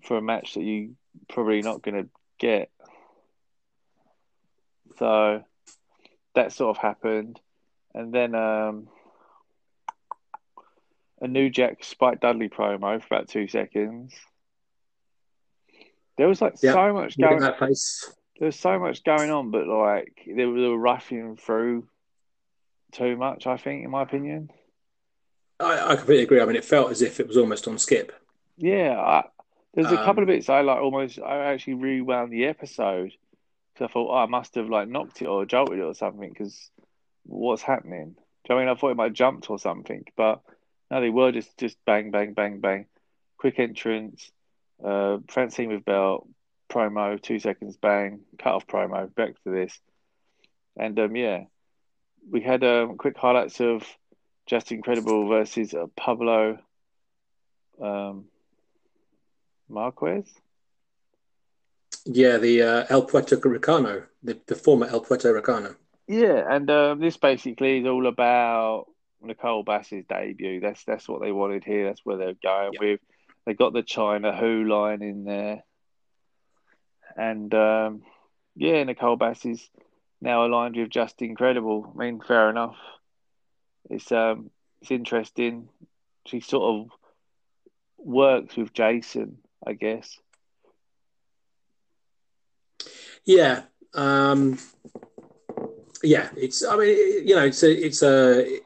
[0.03, 0.95] for a match that you
[1.29, 2.09] probably not going to
[2.39, 2.69] get.
[4.99, 5.43] So
[6.35, 7.39] that sort of happened,
[7.93, 8.87] and then um,
[11.21, 14.13] a New Jack Spike Dudley promo for about two seconds.
[16.17, 16.73] There was like yep.
[16.73, 17.41] so much going.
[17.59, 18.11] Face.
[18.39, 21.87] There was so much going on, but like they were, they were rushing through
[22.91, 23.47] too much.
[23.47, 24.49] I think, in my opinion.
[25.59, 26.41] I, I completely agree.
[26.41, 28.11] I mean, it felt as if it was almost on skip.
[28.57, 29.23] Yeah, I,
[29.73, 30.81] there's a um, couple of bits I like.
[30.81, 33.13] Almost, I actually rewound the episode
[33.73, 36.29] because I thought, oh, I must have like knocked it or jolted it or something.
[36.29, 36.69] Because
[37.23, 38.15] what's happening?
[38.45, 40.05] Do you know I mean I thought it might have jumped or something?
[40.15, 40.41] But
[40.91, 42.85] no, they were just just bang, bang, bang, bang.
[43.37, 44.31] Quick entrance,
[44.83, 46.27] uh, Francine with belt,
[46.69, 49.77] promo, two seconds, bang, cut off promo, back to this,
[50.77, 51.45] and um, yeah,
[52.29, 53.83] we had um, quick highlights of
[54.45, 56.59] Justin Credible versus uh, Pablo
[57.81, 58.25] um,
[59.69, 60.29] Marquez.
[62.05, 65.75] Yeah, the uh, El Puerto Ricano, the, the former El Puerto Ricano.
[66.07, 68.87] Yeah, and um, this basically is all about
[69.21, 70.59] Nicole Bass's debut.
[70.59, 71.85] That's that's what they wanted here.
[71.85, 72.81] That's where they're going yep.
[72.81, 72.99] with.
[73.45, 75.63] They got the Chyna Who line in there,
[77.15, 78.03] and um,
[78.55, 79.69] yeah, Nicole Bass is
[80.21, 81.93] now aligned with Justin Credible.
[81.93, 82.77] I mean, fair enough.
[83.89, 84.49] It's um,
[84.81, 85.69] it's interesting.
[86.27, 86.91] She sort of
[87.97, 90.19] works with Jason, I guess.
[93.25, 94.59] Yeah, um,
[96.01, 96.29] yeah.
[96.35, 96.63] It's.
[96.65, 97.85] I mean, you know, it's a.
[97.85, 98.59] It's a.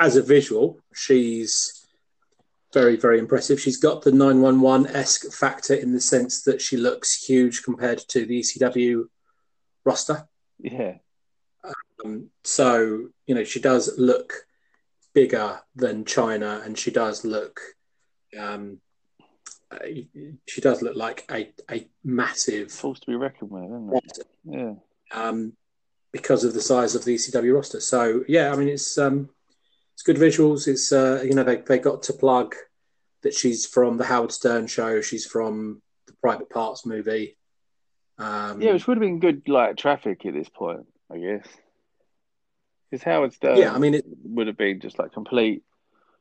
[0.00, 1.86] As a visual, she's
[2.72, 3.60] very, very impressive.
[3.60, 7.62] She's got the nine one one esque factor in the sense that she looks huge
[7.64, 9.04] compared to the ECW
[9.84, 10.28] roster.
[10.58, 10.98] Yeah.
[12.04, 14.46] Um, so you know, she does look
[15.14, 17.60] bigger than Chyna and she does look.
[18.38, 18.80] Um,
[20.46, 24.26] she does look like a, a massive force to be reckoned with, isn't it?
[24.44, 24.72] Yeah.
[25.12, 25.54] Um,
[26.12, 27.80] because of the size of the ECW roster.
[27.80, 29.28] So yeah, I mean it's um,
[29.94, 30.66] it's good visuals.
[30.68, 32.54] It's uh, you know they they got to plug
[33.22, 35.00] that she's from the Howard Stern show.
[35.00, 37.36] She's from the Private Parts movie.
[38.18, 41.46] Um, yeah, which would have been good like traffic at this point, I guess.
[42.90, 45.62] Because Howard Stern, yeah, I mean, it would have been just like complete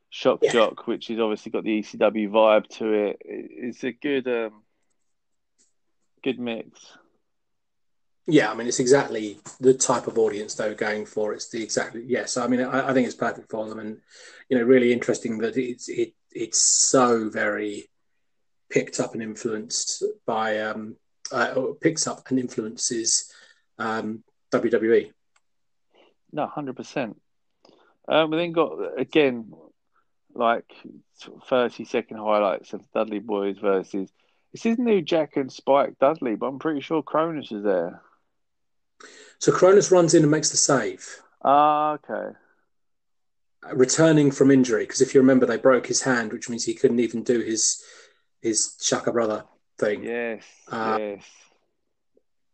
[0.10, 0.52] shock Yeah.
[0.52, 3.18] jock, which has obviously got the ECW vibe to it.
[3.26, 4.64] It- It's a good, um,
[6.24, 6.98] good mix.
[8.30, 11.34] Yeah, I mean, it's exactly the type of audience they were going for.
[11.34, 12.36] It's the exactly yes.
[12.36, 14.02] I mean, I, I think it's perfect for them, and
[14.50, 17.90] you know, really interesting that it's it it's so very
[18.70, 20.98] picked up and influenced by um,
[21.32, 23.32] uh, picks up and influences
[23.80, 25.14] um, WWE.
[26.34, 27.22] No, hundred percent.
[28.10, 29.54] Um, we then got again
[30.38, 30.66] like
[31.16, 34.10] sort of thirty second highlights of Dudley Boys versus.
[34.54, 38.02] This is New Jack and Spike Dudley, but I'm pretty sure Kronus is there.
[39.40, 41.06] So Kronus runs in and makes the save,
[41.44, 42.36] Ah, okay.
[43.70, 44.84] uh, returning from injury.
[44.84, 47.84] Because if you remember, they broke his hand, which means he couldn't even do his
[48.42, 49.44] his Shaka brother
[49.78, 50.04] thing.
[50.04, 51.26] Yes, Uh, yes.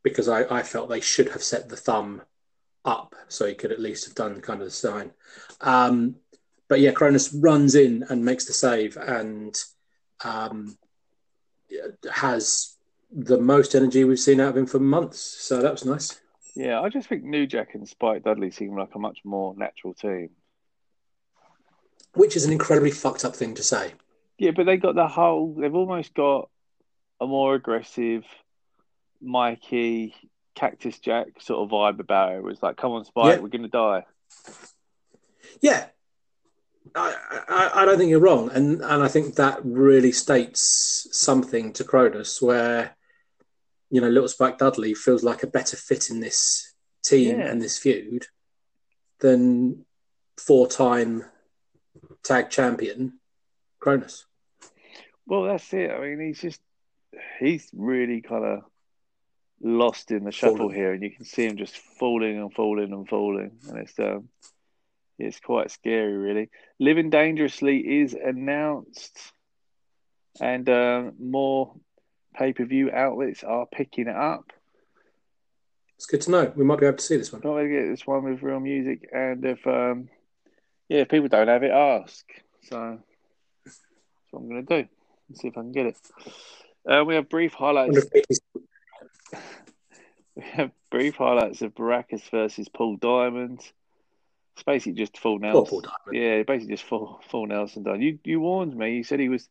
[0.02, 2.24] because I, I felt they should have set the thumb
[2.84, 5.12] up so he could at least have done kind of the sign.
[5.62, 6.16] Um,
[6.74, 9.56] but yeah, Kronus runs in and makes the save and
[10.26, 10.76] um,
[12.12, 12.76] has
[13.12, 15.20] the most energy we've seen out of him for months.
[15.20, 16.20] So that was nice.
[16.56, 19.94] Yeah, I just think New Jack and Spike Dudley seem like a much more natural
[19.94, 20.32] team.
[22.16, 23.94] Which is an incredibly fucked up thing to say.
[24.40, 25.54] Yeah, but they got the whole.
[25.54, 26.50] They've almost got
[27.22, 28.24] a more aggressive,
[29.22, 30.16] Mikey,
[30.56, 32.38] Cactus Jack sort of vibe about it.
[32.38, 33.42] It was like, "Come on, Spike, Yeah.
[33.44, 34.06] we're gonna die."
[35.62, 35.86] Yeah.
[36.96, 37.16] I,
[37.50, 38.50] I, I don't think you're wrong.
[38.54, 42.96] And, and I think that really states something to Kronus where,
[43.90, 47.48] you know, Little Spike Dudley feels like a better fit in this team Yeah.
[47.48, 48.26] and this feud
[49.20, 49.86] than
[50.38, 51.26] four time
[52.24, 53.20] tag champion
[53.82, 54.24] Kronus.
[55.26, 55.92] Well, that's it.
[55.92, 56.62] I mean, he's just
[57.40, 58.60] he's really kind of
[59.62, 60.76] lost in the shuffle Fallen.
[60.76, 64.28] here, and you can see him just falling and falling and falling, and it's um,
[65.24, 66.50] it's quite scary, really.
[66.80, 69.18] Living dangerously is announced,
[70.40, 71.76] and um, more
[72.36, 74.52] pay per view outlets are picking it up.
[75.96, 76.54] It's good to know.
[76.56, 77.42] We might be able to see this one.
[77.42, 80.10] To get this one with real music, and if um,
[80.90, 82.26] yeah, if people don't have it, ask.
[82.70, 83.00] So
[83.66, 83.80] that's
[84.32, 84.90] what I'm going to do.
[85.30, 85.98] Let's see if I can get it.
[86.90, 88.06] Uh, we have brief highlights.
[90.36, 93.62] We have brief highlights of Brakkus versus Paul Diamond.
[94.54, 95.82] It's basically just full Nelson.
[95.82, 95.94] Diamond.
[96.12, 98.02] Yeah, basically just full full Nelson done.
[98.02, 98.98] You you warned me.
[98.98, 99.48] You said he was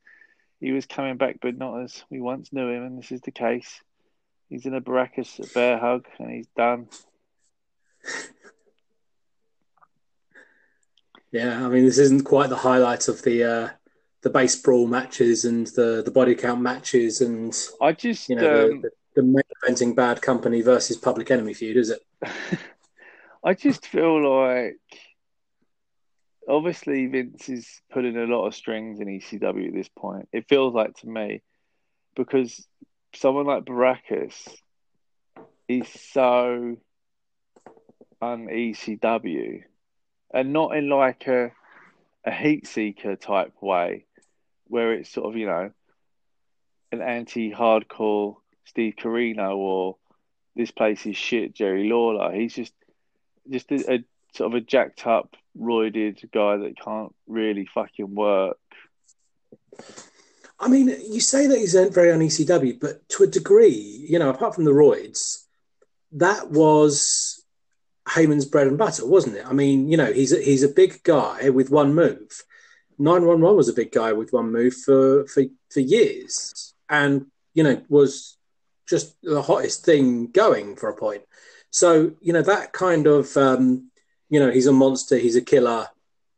[0.61, 3.33] he was coming back, but not as we once knew him, and this is the
[3.33, 3.81] case.
[4.49, 6.89] He's in a Brakkus bear hug, and he's done.
[11.33, 13.69] Yeah, I mean, this isn't quite the highlight of the uh,
[14.23, 18.65] the base brawl matches and the, the body count matches and I just you know
[18.65, 22.03] um, the, the, the main eventing bad company versus public enemy feud, is it?
[23.45, 24.77] I just feel like
[26.49, 30.29] obviously Vince is putting a lot of strings in ECW at this point.
[30.33, 31.43] It feels like to me
[32.15, 32.67] because
[33.15, 34.35] someone like Brakkus
[35.69, 36.77] is so
[38.21, 39.63] un ECW
[40.33, 41.53] and not in like a
[42.25, 44.05] a heat seeker type way
[44.69, 45.73] where it's sort of, you know,
[46.93, 49.97] an anti hardcore Steve Corino or
[50.55, 52.33] this place is shit Jerry Lawler.
[52.33, 52.73] He's just
[53.51, 58.59] just a, a sort of a jacked up, roided guy that can't really fucking work.
[60.59, 64.31] I mean, you say that he's very on ECW, but to a degree, you know,
[64.31, 65.45] apart from the roids,
[66.13, 67.45] that was
[68.09, 69.47] Heyman's bread and butter, wasn't it?
[69.47, 72.45] I mean, you know, he's a, he's a big guy with one move.
[72.99, 77.83] 911 was a big guy with one move for, for, for years and, you know,
[77.89, 78.37] was
[78.89, 81.23] just the hottest thing going for a point.
[81.73, 83.91] So you know that kind of um,
[84.29, 85.89] you know he's a monster, he's a killer,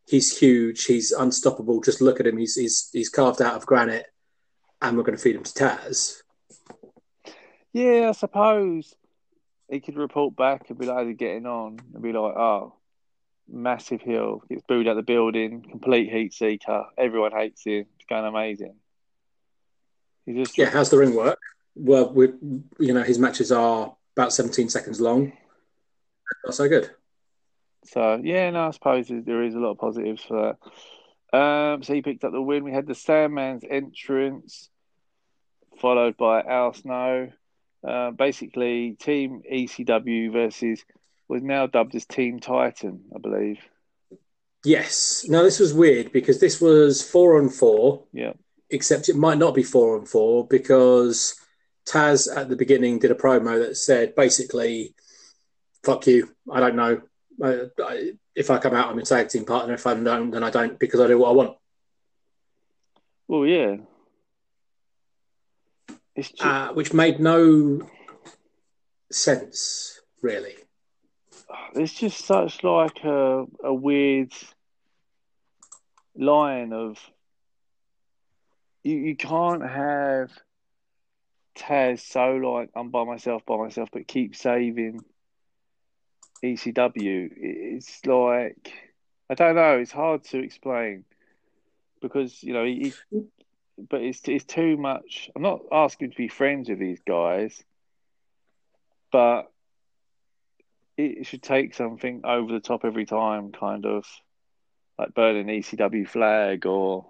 [0.07, 1.81] he's huge, he's unstoppable.
[1.83, 4.07] Just look at him, he's he's he's carved out of granite,
[4.81, 6.23] and we're going to feed him to Taz.
[7.73, 8.95] Yeah, I suppose
[9.69, 12.77] he could report back and be like, "How's he getting on?" and be like, "Oh,
[13.49, 16.85] massive hill, gets booed out the building, complete heat seeker.
[16.97, 17.87] Everyone hates him.
[17.97, 18.77] It's going amazing."
[20.27, 20.71] He just yeah.
[20.71, 21.41] How's the ring work?
[21.75, 22.29] Well, we
[22.79, 25.33] you know his matches are about 17 seconds long.
[26.45, 26.91] Not so good.
[27.87, 30.57] So yeah, no, I suppose there is a lot of positives for
[31.33, 31.39] that.
[31.39, 32.65] Um, so he picked up the win.
[32.65, 34.71] We had the Sandman's entrance,
[35.81, 37.31] followed by Al Snow.
[37.87, 40.85] Uh, basically, Team ECW versus
[41.29, 43.59] was now dubbed as Team Titan, I believe.
[44.65, 45.27] Yes.
[45.29, 48.05] Now this was weird because this was four on four.
[48.13, 48.33] Yeah.
[48.71, 51.39] Except it might not be four on four because
[51.87, 54.95] Taz at the beginning did a promo that said basically,
[55.83, 56.35] "Fuck you.
[56.51, 57.03] I don't know.
[57.43, 59.75] I, I, if I come out, I'm a tag team partner.
[59.75, 61.57] If I don't, then I don't because I do what I want."
[63.29, 63.77] Well, yeah.
[66.17, 66.45] Just...
[66.45, 67.83] Uh, which made no
[69.11, 70.55] sense, really.
[71.75, 74.33] It's just such like a, a weird
[76.17, 76.99] line of
[78.85, 80.31] you, you can't have
[81.57, 85.05] Taz so like I'm by myself, by myself, but keep saving
[86.43, 87.31] ECW.
[87.37, 88.73] It's like
[89.31, 89.79] I don't know.
[89.79, 91.05] It's hard to explain
[92.03, 92.93] because you know he,
[93.89, 95.31] but it's it's too much.
[95.35, 97.63] I'm not asking to be friends with these guys,
[99.11, 99.51] but
[100.97, 104.05] it should take something over the top every time, kind of
[104.99, 107.07] like burning ECW flag or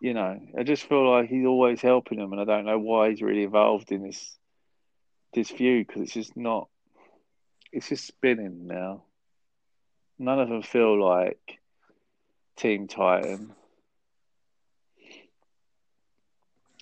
[0.00, 3.10] you know, I just feel like he's always helping them, and I don't know why
[3.10, 4.38] he's really involved in this
[5.34, 6.68] this feud because it's just not.
[7.70, 9.04] It's just spinning now.
[10.18, 11.60] None of them feel like
[12.56, 13.52] Team Titan.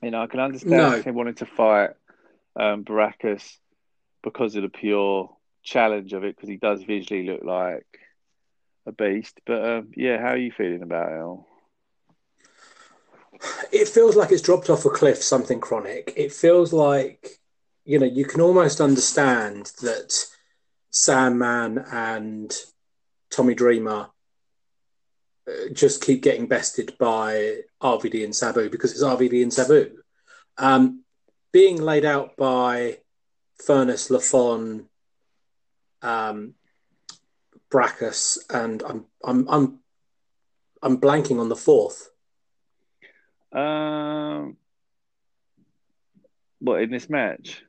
[0.00, 1.02] You know, I can understand no.
[1.02, 1.90] him wanting to fight
[2.54, 3.58] um, Brakkus
[4.22, 7.86] because of the pure challenge of it, because he does visually look like
[8.86, 9.40] a beast.
[9.44, 11.47] But um, yeah, how are you feeling about it all?
[13.72, 17.38] It feels like it's dropped off a cliff something chronic it feels like
[17.84, 20.12] you know you can almost understand that
[20.90, 22.54] sandman and
[23.30, 24.08] tommy dreamer
[25.46, 29.98] uh, just keep getting bested by rvd and sabu because it's rvd and sabu
[30.56, 31.04] um,
[31.52, 32.98] being laid out by
[33.64, 34.86] Furnas lafon
[36.02, 36.54] um,
[38.50, 39.78] and I'm I'm I'm
[40.82, 42.10] I'm blanking on the fourth.
[43.52, 44.56] Um,
[46.60, 47.62] what in this match?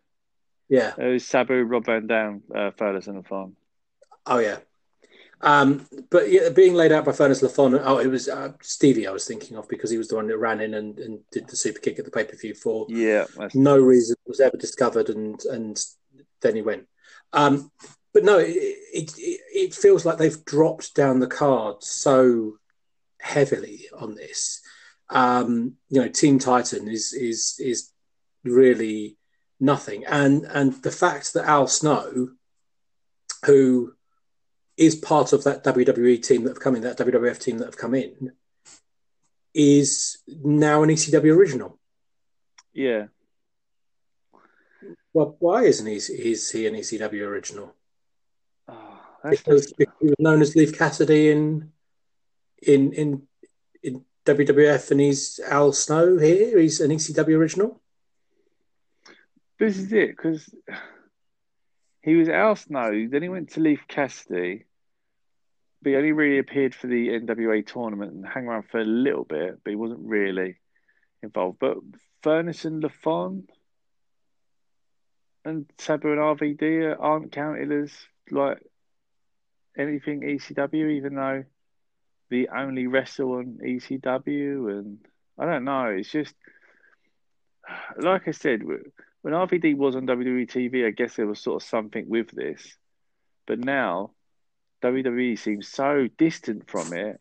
[0.67, 3.53] Yeah, it was Sabu, Rob Van Dam, uh, Furnas, and Lafon.
[4.25, 4.57] Oh yeah,
[5.41, 7.81] um, but yeah, being laid out by Furnas Lafon.
[7.83, 9.07] Oh, it was uh, Stevie.
[9.07, 11.47] I was thinking of because he was the one that ran in and, and did
[11.47, 12.85] the super kick at the pay per view for.
[12.89, 15.83] Yeah, no reason was ever discovered, and and
[16.41, 16.87] then he went.
[17.31, 17.71] Um,
[18.13, 18.53] but no, it,
[18.93, 22.57] it it feels like they've dropped down the card so
[23.21, 24.58] heavily on this
[25.09, 27.91] um, you know, Team Titan is is is
[28.43, 29.17] really
[29.59, 30.05] nothing.
[30.05, 32.29] And and the fact that Al Snow,
[33.45, 33.93] who
[34.77, 37.77] is part of that WWE team that have come in, that WWF team that have
[37.77, 38.31] come in,
[39.53, 41.77] is now an ECW original.
[42.73, 43.07] Yeah.
[45.11, 45.95] Well, why isn't he?
[45.95, 47.75] Is he an ECW original?
[48.67, 51.71] Oh, because, because he was known as Leif Cassidy in
[52.61, 53.27] in in
[54.25, 56.59] WWF and he's Al Snow here.
[56.59, 57.81] He's an ECW original.
[59.57, 60.53] This is it because
[62.01, 63.07] he was Al Snow.
[63.09, 64.65] Then he went to Leif Cassidy,
[65.81, 69.25] but he only really appeared for the NWA tournament and hung around for a little
[69.25, 70.59] bit, but he wasn't really
[71.21, 71.59] involved.
[71.59, 71.77] But
[72.23, 73.47] Furnas and Lafon
[75.45, 77.91] and Sabu and RVD aren't counted as
[78.31, 78.59] like
[79.77, 81.43] anything ECW, even though
[82.29, 84.99] the only wrestle on ECW, and
[85.37, 85.85] I don't know.
[85.85, 86.35] It's just
[87.97, 91.67] like I said, when RVD was on WWE TV, I guess there was sort of
[91.67, 92.77] something with this,
[93.45, 94.11] but now
[94.83, 97.19] WWE seems so distant from it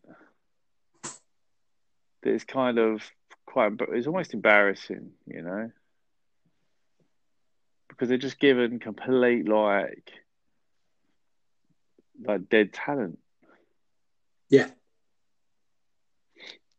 [2.21, 3.01] that it's kind of
[3.45, 5.71] quite it's almost embarrassing, you know,
[7.89, 10.11] because they're just given complete like
[12.23, 13.19] like dead talent.
[14.49, 14.67] Yeah.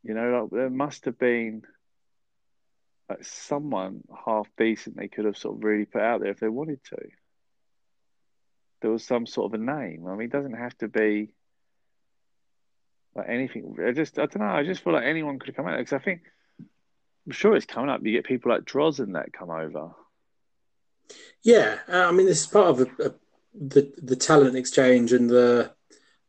[0.03, 1.63] You know, like, there must have been
[3.09, 6.47] like someone half decent they could have sort of really put out there if they
[6.47, 6.97] wanted to.
[8.81, 10.05] there was some sort of a name.
[10.07, 11.29] I mean, it doesn't have to be
[13.15, 13.75] like anything.
[13.85, 14.45] I just, I don't know.
[14.45, 16.21] I just feel like anyone could come out because I think
[17.25, 18.01] I'm sure it's coming up.
[18.03, 19.91] You get people like Droz and that come over.
[21.43, 23.13] Yeah, uh, I mean, this is part of a, a,
[23.53, 25.73] the the talent exchange and the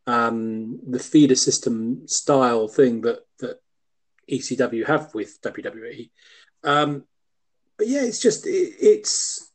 [0.05, 3.19] um, the feeder system style thing that
[4.29, 6.09] ECW have with WWE.
[6.63, 7.03] Um,
[7.77, 9.51] but yeah, it's just it, it's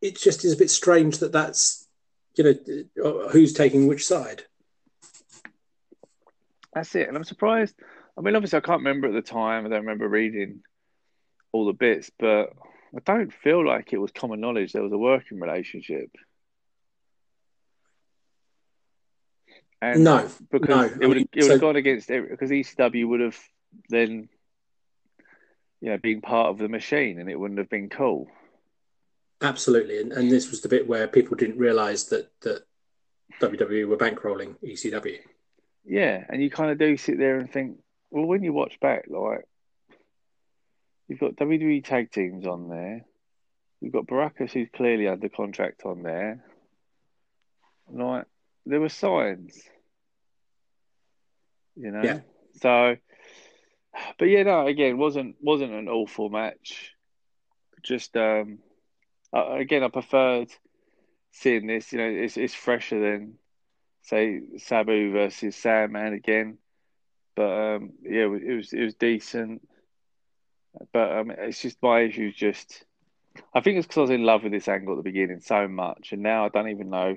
[0.00, 1.86] it just is a bit strange that that's
[2.36, 4.44] you know who's taking which side.
[6.72, 7.74] That's it, and I'm surprised.
[8.16, 9.64] I mean, obviously, I can't remember at the time.
[9.64, 10.62] I don't remember reading
[11.52, 12.52] all the bits, but
[12.94, 16.10] I don't feel like it was common knowledge there was a working relationship.
[19.80, 20.82] And no, because no.
[21.00, 23.38] it would have, it would have so, gone against because ECW would have
[23.88, 24.28] then,
[25.80, 28.28] you know, been part of the machine, and it wouldn't have been cool.
[29.40, 32.64] Absolutely, and, and this was the bit where people didn't realise that that
[33.40, 35.18] WWE were bankrolling ECW.
[35.84, 37.78] Yeah, and you kind of do sit there and think,
[38.10, 39.46] well, when you watch back, like
[41.08, 43.04] you've got WWE tag teams on there,
[43.80, 46.42] you've got Brakkus who's clearly under contract on there.
[47.92, 48.24] Like
[48.64, 49.60] there were signs
[51.76, 52.02] you know.
[52.02, 52.20] Yeah.
[52.60, 52.96] So,
[54.18, 56.92] but yeah, no, again, wasn't wasn't an awful match.
[57.82, 58.58] Just um,
[59.32, 60.50] again, I preferred
[61.32, 61.92] seeing this.
[61.92, 63.34] You know, it's it's fresher than
[64.02, 66.58] say Sabu versus Sandman again.
[67.36, 69.66] But um, yeah, it was, it was decent.
[70.92, 72.32] But um, it's just my issue.
[72.32, 72.84] Just
[73.54, 75.68] I think it's because I was in love with this angle at the beginning so
[75.68, 77.16] much, and now I don't even know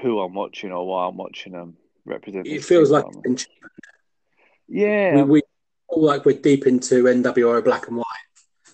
[0.00, 2.46] who I'm watching or why I'm watching them represent.
[2.46, 3.04] It feels like
[4.68, 5.42] yeah, we, we
[5.96, 8.06] like we're deep into NWO black and white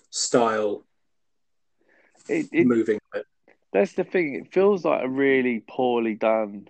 [0.09, 0.85] style
[2.29, 2.99] it, it, moving.
[3.73, 4.35] That's the thing.
[4.35, 6.67] It feels like a really poorly done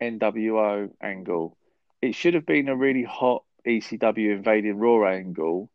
[0.00, 1.56] NWO angle.
[2.02, 5.70] It should have been a really hot ECW invading Raw angle,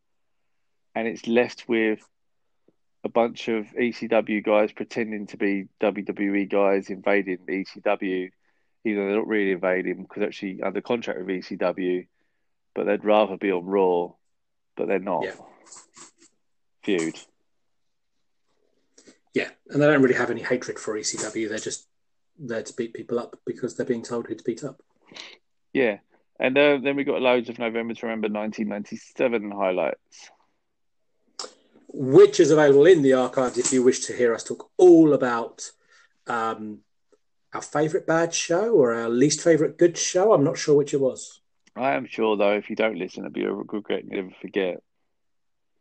[0.94, 2.00] and it's left with
[3.04, 8.30] a bunch of ECW guys pretending to be WWE guys invading ECW
[8.84, 12.06] even though they're not really invading because actually under contract with ECW,
[12.74, 14.12] but they'd rather be on Raw,
[14.76, 15.24] but they're not.
[15.24, 15.34] Yeah.
[16.82, 17.18] Feud.
[19.34, 21.48] Yeah, and they don't really have any hatred for ECW.
[21.48, 21.86] They're just
[22.38, 24.82] there to beat people up because they're being told who to beat up.
[25.72, 25.98] Yeah,
[26.38, 30.30] and uh, then we got loads of November to Remember 1997 highlights.
[31.88, 35.70] Which is available in the archives if you wish to hear us talk all about
[36.26, 36.80] um,
[37.52, 40.32] our favourite bad show or our least favourite good show.
[40.32, 41.41] I'm not sure which it was.
[41.76, 44.82] I am sure, though, if you don't listen, it'll be a regret you never forget.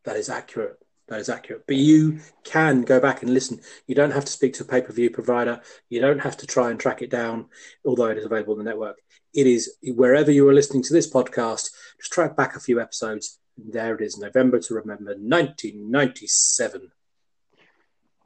[0.05, 0.77] That is accurate.
[1.07, 1.63] That is accurate.
[1.67, 3.59] But you can go back and listen.
[3.87, 5.61] You don't have to speak to a pay per view provider.
[5.89, 7.47] You don't have to try and track it down,
[7.85, 8.97] although it is available on the network.
[9.33, 13.39] It is wherever you are listening to this podcast, just track back a few episodes.
[13.57, 16.91] And there it is, November to Remember 1997.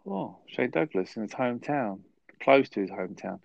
[0.07, 2.01] Oh, Shane Douglas in his hometown
[2.41, 3.39] close to his hometown.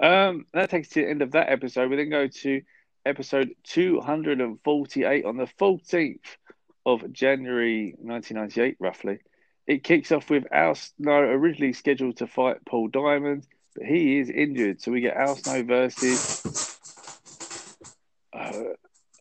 [0.00, 1.90] Um, that takes us to the end of that episode.
[1.90, 2.62] We then go to
[3.06, 6.18] episode 248 on the 14th
[6.84, 9.18] of January 1998, roughly.
[9.66, 14.30] It kicks off with Al Snow originally scheduled to fight Paul Diamond, but he is
[14.30, 14.80] injured.
[14.80, 16.78] So we get Al Snow versus
[18.32, 18.52] uh,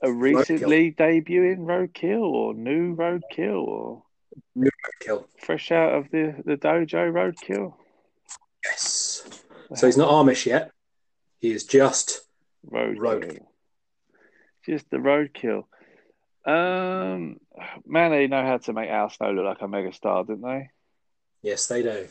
[0.01, 1.25] a recently Roadkill.
[1.25, 4.03] debuting Roadkill or new Roadkill or
[4.53, 5.25] new Roadkill.
[5.39, 7.73] Fresh out of the, the dojo Roadkill.
[8.63, 9.27] Yes.
[9.73, 10.71] So he's not Amish yet.
[11.39, 12.21] He is just
[12.71, 12.99] roadkill.
[12.99, 13.41] road.
[14.65, 15.65] Just the roadkill.
[16.45, 17.39] Um,
[17.85, 20.69] man, they know how to make Al Snow look like a megastar, don't they?
[21.41, 22.07] Yes, they do.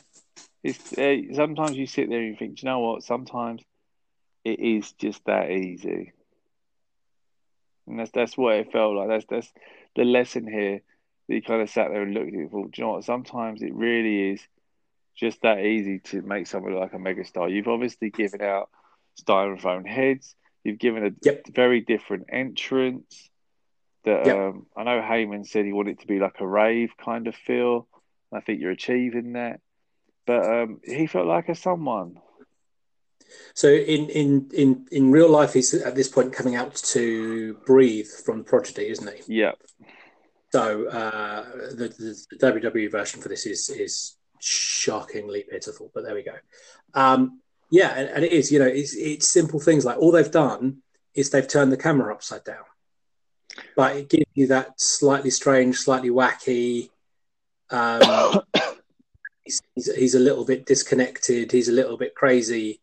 [0.63, 3.03] It's uh, sometimes you sit there and you think, you know what?
[3.03, 3.63] Sometimes
[4.45, 6.13] it is just that easy,
[7.87, 9.09] and that's that's what it felt like.
[9.09, 9.53] That's that's
[9.95, 10.83] the lesson here.
[11.29, 13.05] That you kind of sat there and looked at it and thought, you know what?
[13.05, 14.41] Sometimes it really is
[15.15, 17.51] just that easy to make someone like a megastar.
[17.51, 18.69] You've obviously given out
[19.23, 20.35] styrofoam heads.
[20.65, 21.47] You've given a yep.
[21.47, 23.31] very different entrance.
[24.05, 24.37] That yep.
[24.37, 27.35] um, I know Heyman said he wanted it to be like a rave kind of
[27.35, 27.87] feel.
[28.33, 29.61] I think you're achieving that.
[30.27, 32.19] But um, he felt like a someone.
[33.55, 38.09] So in, in in in real life, he's at this point coming out to breathe
[38.25, 39.41] from prodigy, isn't he?
[39.41, 39.53] Yeah.
[40.51, 45.91] So uh, the, the, the WWE version for this is is shockingly pitiful.
[45.95, 46.37] But there we go.
[46.95, 47.41] Um,
[47.71, 48.53] yeah, and, and, it is.
[48.53, 50.79] You know, it's it's simple things like all they've done
[51.15, 52.65] is they've turned the camera upside down,
[53.77, 56.91] but it gives you that slightly strange, slightly wacky,
[57.71, 58.41] um,
[59.45, 61.53] he's, he's, he's a little bit disconnected.
[61.53, 62.81] He's a little bit crazy,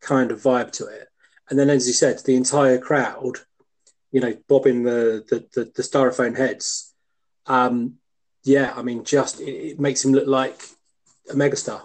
[0.00, 1.08] kind of vibe to it.
[1.50, 3.38] And then, as you said, the entire crowd,
[4.12, 6.94] you know, bobbing the the, the, the styrofoam heads.
[7.46, 7.94] Um,
[8.44, 10.60] yeah, I mean, just it, it, makes him look like
[11.30, 11.82] a megastar.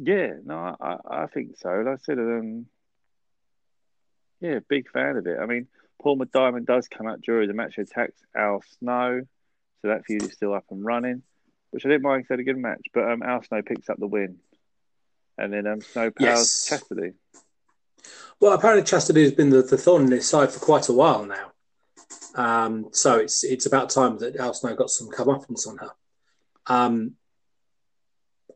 [0.00, 1.70] Yeah, no, I, I think so.
[1.70, 2.66] Like I said, um,
[4.40, 5.38] yeah, big fan of it.
[5.40, 5.66] I mean,
[6.00, 9.22] Paul McDiamond does come out during the match, attacks Al Snow,
[9.82, 11.22] so that feud is still up and running,
[11.70, 12.86] which I didn't mind because they had a good match.
[12.94, 14.36] But um, Al Snow picks up the win,
[15.36, 16.66] and then um, Snow powers yes.
[16.68, 17.14] Chastity.
[18.40, 21.24] Well, apparently Chastity has been the, the thorn in his side for quite a while
[21.24, 21.52] now.
[22.36, 25.90] Um, so it's it's about time that Al Snow got some comeuppance on her.
[26.68, 27.16] Um,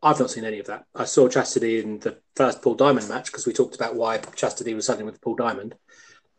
[0.02, 0.84] I've not seen any of that.
[0.94, 4.74] I saw Chastity in the first Paul Diamond match because we talked about why Chastity
[4.74, 5.76] was something with Paul Diamond.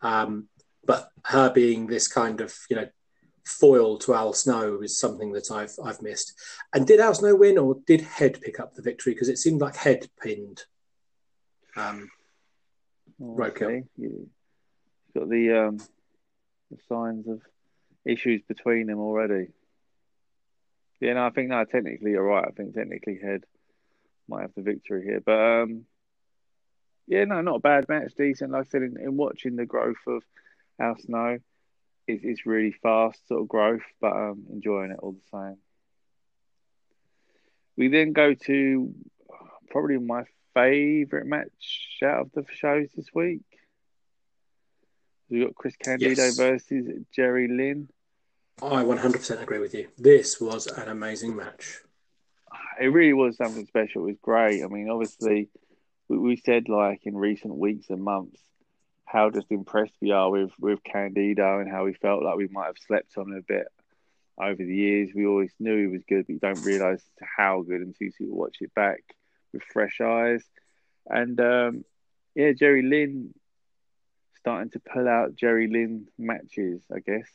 [0.02, 0.50] Um,
[0.86, 2.88] but her being this kind of you know
[3.46, 6.34] foil to Al Snow is something that I've I've missed.
[6.74, 9.14] And did Al Snow win or did Head pick up the victory?
[9.14, 10.64] Because it seemed like Head pinned.
[11.76, 12.10] Um,
[13.22, 13.84] Okay.
[13.98, 14.30] You
[15.16, 15.78] got the um,
[16.72, 17.42] the signs of
[18.06, 19.48] issues between them already.
[21.00, 22.46] Yeah, no, I think no, technically you're right.
[22.48, 23.44] I think technically Head
[24.28, 25.86] might have the victory here, but um,
[27.08, 28.52] yeah, no, not a bad match, decent.
[28.52, 30.24] Like I said, in, in watching the growth of
[30.80, 31.40] Al Snow,
[32.08, 35.58] it's, it's really fast sort of growth, but um, enjoying it all the same.
[37.76, 38.94] We then go to
[39.70, 43.42] probably my favourite match out of the shows this week.
[45.30, 46.38] We got Chris Candido yes.
[46.38, 47.90] versus Jerry Lynn.
[48.62, 49.88] I 100% agree with you.
[49.98, 51.80] This was an amazing match.
[52.80, 54.04] It really was something special.
[54.04, 54.64] It was great.
[54.64, 55.50] I mean, obviously,
[56.08, 58.40] we, we said like in recent weeks and months
[59.06, 62.66] how just impressed we are with with Candido and how we felt like we might
[62.66, 63.68] have slept on him a bit
[64.42, 65.12] over the years.
[65.14, 67.04] We always knew he was good, but you don't realise
[67.38, 69.04] how good until you see watch it back
[69.54, 70.44] with fresh eyes.
[71.08, 71.86] And um,
[72.34, 73.34] yeah, Jerry Lynn
[74.40, 77.30] starting to pull out Jerry Lynn matches, I guess.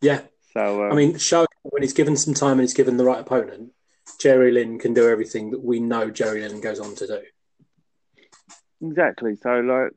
[0.00, 0.22] Yeah.
[0.52, 3.20] So um, I mean, show when he's given some time and he's given the right
[3.20, 3.72] opponent,
[4.18, 7.22] Jerry Lynn can do everything that we know Jerry Lynn goes on to do.
[8.82, 9.36] Exactly.
[9.36, 9.92] So like,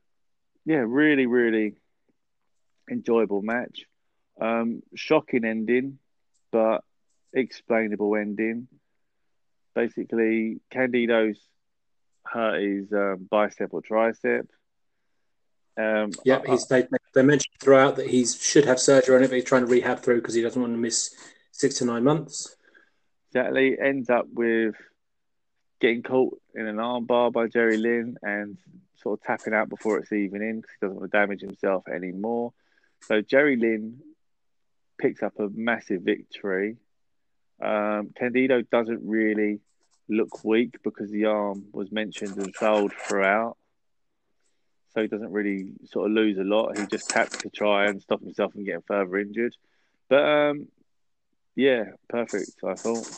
[0.66, 1.74] yeah, really, really
[2.90, 3.86] enjoyable match.
[4.40, 5.98] Um, shocking ending,
[6.50, 6.82] but
[7.32, 8.68] explainable ending
[9.74, 11.38] basically Candido's
[12.24, 14.46] hurt his um, bicep or tricep.
[15.76, 19.34] Um, yeah, he's, they, they mentioned throughout that he should have surgery on it, but
[19.34, 21.14] he's trying to rehab through because he doesn't want to miss
[21.54, 22.56] six to nine months.
[23.30, 23.76] Exactly.
[23.78, 24.74] Ends up with
[25.80, 28.58] getting caught in an armbar by Jerry Lynn and
[29.02, 31.84] sort of tapping out before it's even in because he doesn't want to damage himself
[31.88, 32.52] anymore.
[33.02, 33.98] So Jerry Lynn
[34.98, 36.76] picks up a massive victory
[37.62, 39.60] um, Candido doesn't really
[40.08, 43.56] look weak because the arm was mentioned and sold throughout.
[44.92, 46.78] So he doesn't really sort of lose a lot.
[46.78, 49.54] He just taps to try and stop himself from getting further injured.
[50.08, 50.68] But um,
[51.56, 53.08] yeah, perfect, I thought.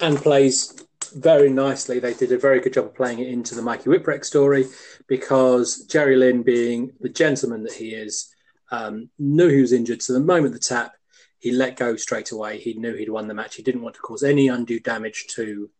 [0.00, 1.98] And plays very nicely.
[1.98, 4.66] They did a very good job of playing it into the Mikey Whipwreck story
[5.06, 8.34] because Jerry Lynn, being the gentleman that he is,
[8.70, 10.02] um, knew he was injured.
[10.02, 10.94] So the moment the tap,
[11.38, 12.58] he let go straight away.
[12.58, 13.56] He knew he'd won the match.
[13.56, 15.70] He didn't want to cause any undue damage to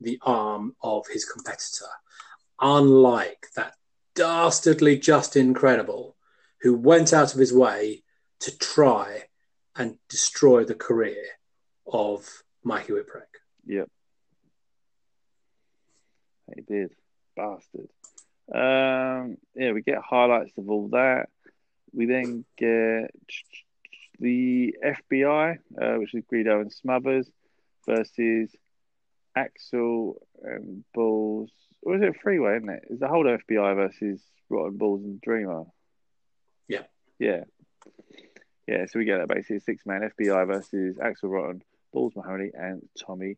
[0.00, 1.86] the arm of his competitor.
[2.60, 3.74] Unlike that
[4.14, 6.16] dastardly Justin Credible,
[6.60, 8.02] who went out of his way
[8.40, 9.24] to try
[9.78, 11.22] and destroy the career
[11.86, 12.26] of
[12.64, 13.40] Mikey Whipwreck.
[13.66, 13.88] Yep.
[16.54, 16.92] He did.
[17.36, 17.88] Bastard.
[18.52, 21.26] Um, yeah, we get highlights of all that.
[21.92, 23.10] We then get
[24.18, 27.30] the FBI, uh, which is Guido and Smothers,
[27.86, 28.50] versus
[29.36, 31.50] Axl and Balls.
[31.82, 32.84] Or is it a freeway, isn't it?
[32.90, 35.64] Is the whole FBI versus Rotten Balls and Dreamer?
[36.68, 36.84] Yeah.
[37.18, 37.44] Yeah.
[38.66, 41.62] Yeah, so we get that basically six man FBI versus Axl Rotten,
[41.92, 43.36] Balls Mahoney, and Tommy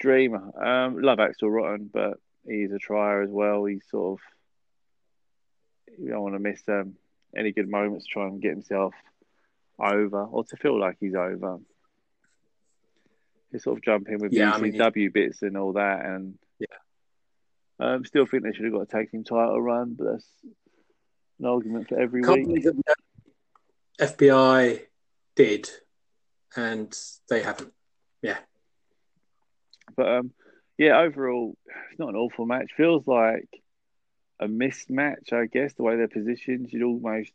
[0.00, 0.50] Dreamer.
[0.60, 3.64] Um, love Axl Rotten, but he's a trier as well.
[3.64, 6.94] He's sort of, you don't want to miss um,
[7.36, 8.94] any good moments to try and get himself
[9.78, 11.58] over or to feel like he's over.
[13.52, 16.38] He sort of jump in with yeah, ECW I mean, bits and all that, and
[16.58, 16.66] yeah,
[17.80, 20.26] um, still think they should have got a tag team title run, but that's
[21.40, 22.62] an argument for every Can't week.
[22.64, 22.96] That
[24.00, 24.80] FBI
[25.36, 25.70] did,
[26.56, 26.96] and
[27.28, 27.72] they haven't.
[28.22, 28.38] Yeah,
[29.96, 30.32] but um,
[30.78, 31.56] yeah, overall,
[31.90, 32.72] it's not an awful match.
[32.76, 33.48] Feels like
[34.40, 35.74] a mismatch, I guess.
[35.74, 37.32] The way they're positioned, you'd almost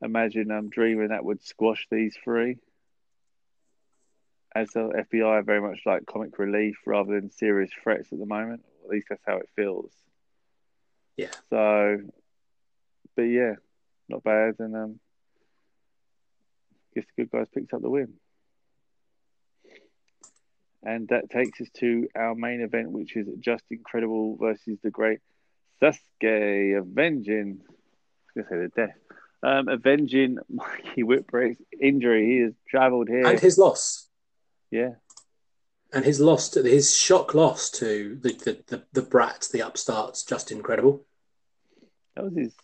[0.00, 2.58] imagine I'm um, dreaming that would squash these three.
[4.54, 8.26] as the FBI are very much like comic relief rather than serious threats at the
[8.26, 8.64] moment.
[8.84, 9.92] At least that's how it feels.
[11.16, 11.32] Yeah.
[11.50, 11.98] So,
[13.16, 13.54] but yeah,
[14.08, 15.00] not bad, and um,
[16.98, 18.14] guess the good guys picked up the win.
[20.82, 25.18] And that takes us to our main event, which is Justin Credible versus the Great
[25.82, 27.60] Sasuke, avenging.
[27.60, 28.96] I was going to say the death.
[29.42, 32.26] Um, avenging Mikey Whipwreck's injury.
[32.26, 33.26] He has travelled here.
[33.26, 34.08] And his loss.
[34.70, 34.94] Yeah.
[35.92, 40.22] And his loss, to, his shock loss to the, the, the, the brat, the upstarts,
[40.22, 41.04] Justin Credible.
[42.14, 42.54] That was his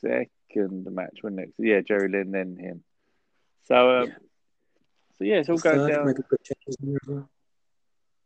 [0.00, 1.52] second match, wasn't it?
[1.58, 2.84] Yeah, Jerry Lynn, then him.
[3.70, 4.14] So, um, yeah.
[5.16, 6.04] so yeah, it's all going down.
[6.04, 7.30] Maybe put changes in there as well.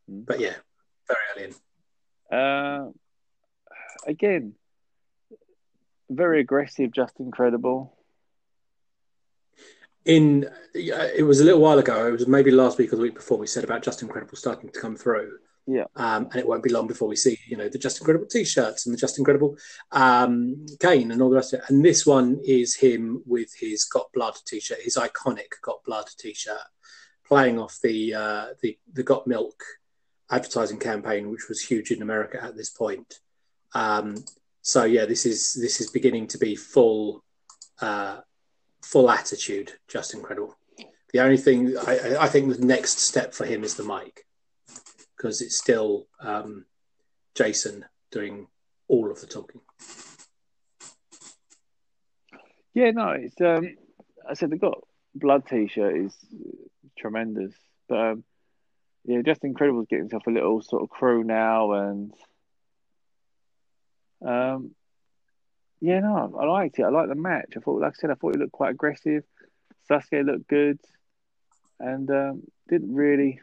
[0.08, 0.20] Hmm.
[0.22, 0.54] But yeah,
[1.06, 1.54] very early
[2.30, 2.36] in.
[2.38, 2.90] Uh,
[4.06, 4.54] again,
[6.08, 7.94] very aggressive, Justin Credible.
[10.06, 12.06] In it was a little while ago.
[12.06, 13.36] It was maybe last week or the week before.
[13.36, 15.38] We said about Justin Credible starting to come through.
[15.66, 15.84] Yeah.
[15.96, 18.84] Um, and it won't be long before we see, you know, the Justin Credible T-shirts
[18.84, 19.56] and the Justin Credible
[19.92, 21.66] um, cane and all the rest of it.
[21.68, 26.58] And this one is him with his Got Blood T-shirt, his iconic Got Blood T-shirt,
[27.26, 29.62] playing off the uh, the the Got Milk
[30.30, 33.20] advertising campaign, which was huge in America at this point.
[33.74, 34.16] Um,
[34.60, 37.24] so yeah, this is this is beginning to be full
[37.80, 38.18] uh,
[38.82, 40.58] full attitude, Justin Credible.
[41.14, 44.26] The only thing I, I think the next step for him is the mic
[45.24, 46.66] because it's still um,
[47.34, 48.46] Jason doing
[48.88, 49.62] all of the talking.
[52.74, 53.74] Yeah, no, it's um,
[54.28, 56.14] I said the got blood T-shirt is
[56.98, 57.54] tremendous,
[57.88, 58.24] but um,
[59.06, 62.12] yeah, Justin Credible getting himself a little sort of crew now, and
[64.20, 64.72] um,
[65.80, 66.82] yeah, no, I liked it.
[66.82, 67.54] I liked the match.
[67.56, 69.24] I thought, like I said, I thought it looked quite aggressive.
[69.90, 70.80] Sasuke looked good,
[71.80, 73.40] and um, didn't really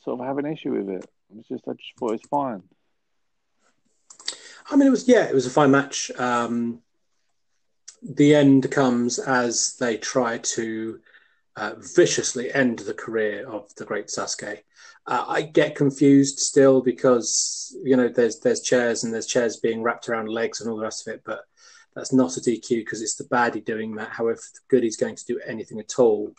[0.00, 1.04] sort of have an issue with it.
[1.30, 2.62] Was just I just thought it was fine.
[4.70, 6.10] I mean, it was yeah, it was a fine match.
[6.18, 6.80] Um,
[8.02, 11.00] the end comes as they try to
[11.56, 14.58] uh, viciously end the career of the great Sasuke.
[15.06, 19.82] Uh, I get confused still because you know there's there's chairs and there's chairs being
[19.82, 21.44] wrapped around legs and all the rest of it, but
[21.94, 24.10] that's not a DQ because it's the baddie doing that.
[24.10, 26.32] However, the goodie's going to do anything at all.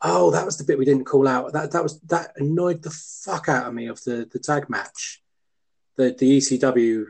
[0.00, 1.52] Oh, that was the bit we didn't call out.
[1.52, 5.22] That that was that annoyed the fuck out of me of the the tag match,
[5.96, 7.06] the the ECW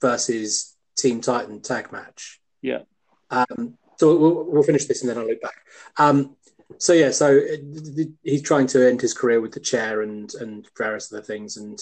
[0.00, 2.40] versus Team Titan tag match.
[2.60, 2.82] Yeah.
[3.30, 5.54] Um, so we'll, we'll finish this and then I'll look back.
[5.96, 6.36] Um,
[6.78, 10.66] so yeah, so uh, he's trying to end his career with the chair and and
[10.76, 11.78] various other things, and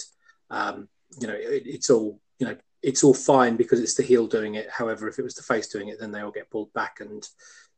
[0.49, 0.87] um,
[1.19, 4.55] you know it, it's all you know it's all fine because it's the heel doing
[4.55, 4.69] it.
[4.69, 7.27] However, if it was the face doing it, then they all get pulled back and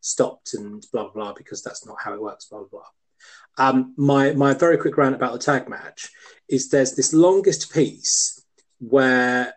[0.04, 2.45] stopped and blah blah blah because that's not how it works.
[2.45, 3.68] Blah blah blah.
[3.68, 6.10] Um, my my very quick rant about the tag match
[6.47, 8.43] is there's this longest piece
[8.80, 9.54] where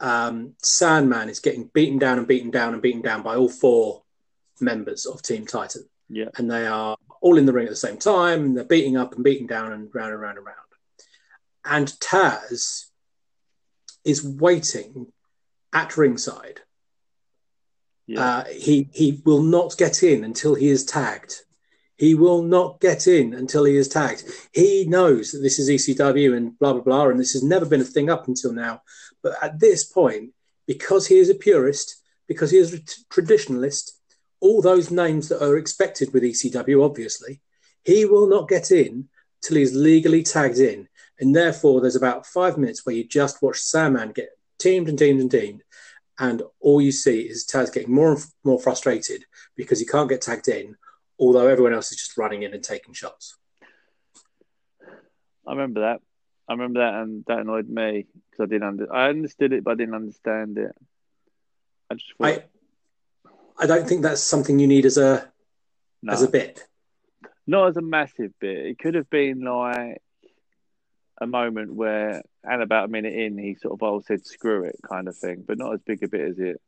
[0.00, 4.02] um, Sandman is getting beaten down and beaten down and beaten down by all four
[4.60, 6.28] members of Team Titan yeah.
[6.36, 8.44] And they are all in the ring at the same time.
[8.44, 10.58] And they're beating up and beating down and round and round and round.
[11.64, 12.86] And Taz
[14.04, 15.10] is waiting
[15.72, 16.60] at ringside.
[18.06, 18.24] Yeah.
[18.24, 21.42] Uh, he he will not get in until he is tagged.
[21.96, 24.24] He will not get in until he is tagged.
[24.52, 27.80] He knows that this is ECW and blah blah blah, and this has never been
[27.80, 28.82] a thing up until now.
[29.22, 30.30] But at this point,
[30.66, 32.78] because he is a purist, because he is a
[33.12, 33.92] traditionalist,
[34.40, 37.40] all those names that are expected with ECW, obviously,
[37.84, 39.08] he will not get in
[39.42, 40.88] till he's legally tagged in.
[41.20, 45.20] And therefore, there's about five minutes where you just watch Sandman get teamed and teamed
[45.20, 45.62] and teamed.
[46.18, 49.24] And all you see is Taz getting more and more frustrated
[49.56, 50.76] because he can't get tagged in,
[51.18, 53.36] although everyone else is just running in and taking shots.
[55.46, 56.00] I remember that.
[56.48, 59.72] I remember that, and that annoyed me because I didn't under- I understood it, but
[59.72, 60.72] I didn't understand it.
[61.90, 62.26] I just thought...
[62.26, 62.44] I,
[63.58, 65.30] I don't think that's something you need as a
[66.02, 66.12] no.
[66.12, 66.66] as a bit.
[67.46, 68.66] Not as a massive bit.
[68.66, 70.02] It could have been like
[71.20, 74.76] a moment where, and about a minute in, he sort of all said "screw it"
[74.88, 76.60] kind of thing, but not as big a bit as it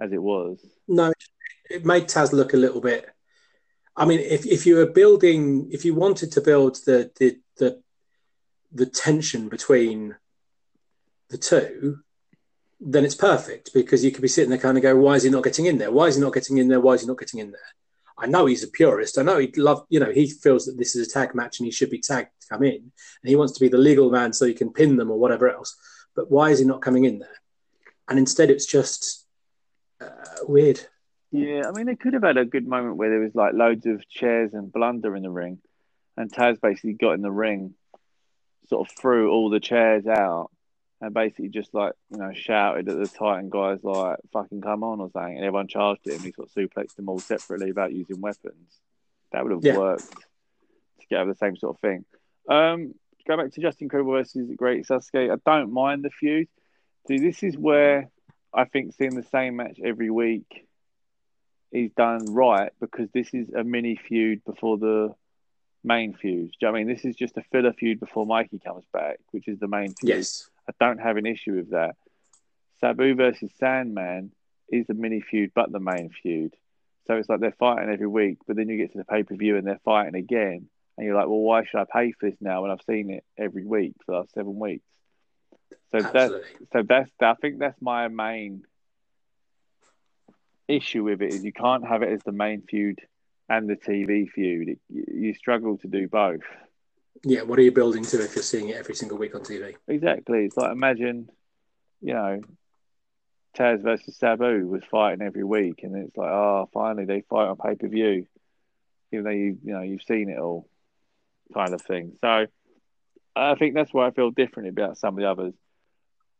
[0.00, 0.64] as it was.
[0.88, 1.12] No,
[1.70, 3.06] it made Taz look a little bit.
[3.96, 7.82] I mean, if if you were building, if you wanted to build the the the,
[8.72, 10.16] the tension between
[11.28, 11.98] the two,
[12.80, 15.30] then it's perfect because you could be sitting there kind of go, why is he
[15.30, 15.90] not getting in there?
[15.90, 16.80] Why is he not getting in there?
[16.80, 17.60] Why is he not getting in there?
[18.18, 19.18] I know he's a purist.
[19.18, 21.66] I know he'd love, you know, he feels that this is a tag match and
[21.66, 22.74] he should be tagged come in.
[22.76, 25.48] And he wants to be the legal man so he can pin them or whatever
[25.50, 25.76] else.
[26.14, 27.28] But why is he not coming in there?
[28.08, 29.26] And instead, it's just
[30.00, 30.08] uh,
[30.46, 30.80] weird.
[31.30, 33.86] Yeah, I mean, they could have had a good moment where there was like loads
[33.86, 35.58] of chairs and blunder in the ring.
[36.16, 37.74] and Taz basically got in the ring,
[38.68, 40.50] sort of threw all the chairs out,
[41.00, 45.00] and basically just like you know shouted at the Titan guys like "fucking come on"
[45.00, 46.20] or something, and everyone charged him.
[46.20, 48.78] He sort of suplexed them all separately without using weapons.
[49.32, 49.78] That would have Yeah.
[49.78, 52.04] worked to get over the same sort of thing.
[52.48, 52.94] Um,
[53.26, 55.32] go back to Justin Credible versus Great Sasuke.
[55.32, 56.48] I don't mind the feud.
[57.08, 58.10] See, this is where
[58.54, 60.66] I think seeing the same match every week
[61.72, 65.14] is done right because this is a mini feud before the
[65.82, 66.50] main feud.
[66.50, 66.94] Do you know what I mean?
[66.94, 70.08] This is just a filler feud before Mikey comes back, which is the main feud.
[70.08, 70.48] Yes.
[70.68, 71.96] I don't have an issue with that.
[72.80, 74.32] Sabu versus Sandman
[74.70, 76.54] is the mini feud, but the main feud.
[77.06, 79.34] So it's like they're fighting every week, but then you get to the pay per
[79.34, 82.38] view and they're fighting again, and you're like, well, why should I pay for this
[82.40, 84.84] now when I've seen it every week for the last seven weeks?
[85.90, 86.32] So that's
[86.72, 88.64] so that's I think that's my main
[90.68, 93.00] issue with it is you can't have it as the main feud
[93.48, 94.68] and the TV feud.
[94.68, 96.40] It, you you struggle to do both.
[97.24, 97.42] Yeah.
[97.42, 99.76] What are you building to if you're seeing it every single week on TV?
[99.86, 100.44] Exactly.
[100.44, 101.28] It's like imagine,
[102.00, 102.40] you know,
[103.56, 107.56] Taz versus Sabu was fighting every week, and it's like, oh, finally they fight on
[107.56, 108.26] pay per view,
[109.12, 110.68] even though you you know you've seen it all,
[111.52, 112.12] kind of thing.
[112.20, 112.46] So
[113.36, 115.54] I think that's why I feel different about some of the others.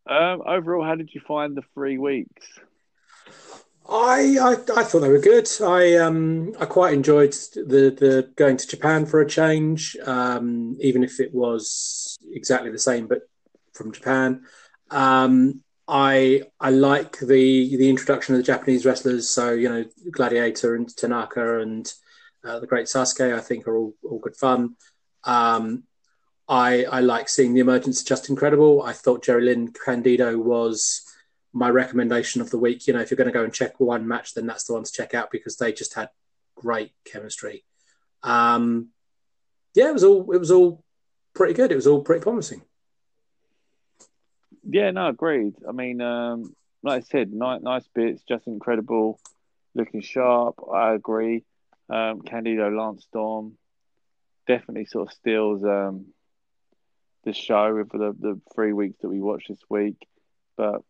[0.06, 2.46] Um, overall, how did you find the three weeks?
[3.88, 5.48] I, I I thought they were good.
[5.60, 11.02] I um I quite enjoyed the the going to Japan for a change, um, even
[11.02, 13.22] if it was exactly the same but
[13.72, 14.42] from Japan.
[14.90, 19.28] Um, I I like the the introduction of the Japanese wrestlers.
[19.28, 21.92] So you know Gladiator and Tanaka and
[22.44, 23.34] uh, the Great Sasuke.
[23.34, 24.76] I think are all all good fun.
[25.24, 25.84] Um,
[26.48, 28.82] I I like seeing the emergence Justin Credible.
[28.82, 31.02] I thought Jerry Lynn Candido was
[31.52, 32.86] my recommendation of the week.
[32.86, 34.84] You know, if you're going to go and check one match, then that's the one
[34.84, 36.10] to check out because they just had
[36.56, 37.64] great chemistry.
[38.22, 38.88] Um,
[39.74, 40.84] yeah, it was all it was all
[41.34, 41.72] pretty good.
[41.72, 42.62] It was all pretty promising.
[44.64, 45.54] Yeah, no, agreed.
[45.68, 49.18] I mean, um, like I said, nice, nice bits, Justin Credible,
[49.74, 50.56] looking sharp.
[50.72, 51.44] I agree.
[51.90, 53.58] Um, Candido Lance Storm
[54.47, 56.07] definitely sort of steals um,
[57.24, 59.97] the show for the, the three weeks that we watched this week.
[60.57, 60.82] But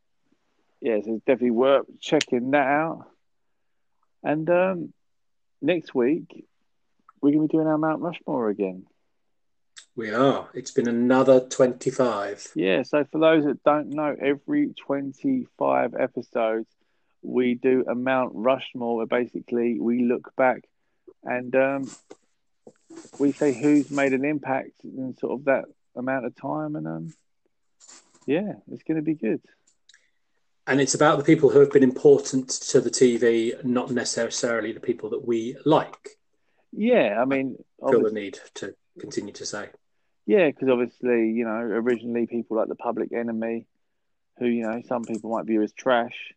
[0.80, 3.06] yeah, so it's definitely worth checking that out.
[4.22, 4.92] And um,
[5.60, 6.46] next week,
[7.20, 8.86] we're going to be doing our Mount Rushmore again.
[9.94, 10.48] We are.
[10.54, 12.52] It's been another 25.
[12.54, 16.68] Yeah, so for those that don't know, every 25 episodes,
[17.20, 20.62] we do a Mount Rushmore where basically we look back
[21.22, 21.90] and um,
[23.18, 25.64] we say who's made an impact in sort of that
[25.96, 26.76] amount of time.
[26.76, 27.14] And um,
[28.26, 29.40] yeah, it's going to be good.
[30.66, 34.80] And it's about the people who have been important to the TV, not necessarily the
[34.80, 36.18] people that we like.
[36.70, 39.68] Yeah, I mean, I Feel the need to continue to say.
[40.24, 43.66] yeah, because obviously, you know, originally people like the Public Enemy,
[44.38, 46.32] who you know some people might view as trash,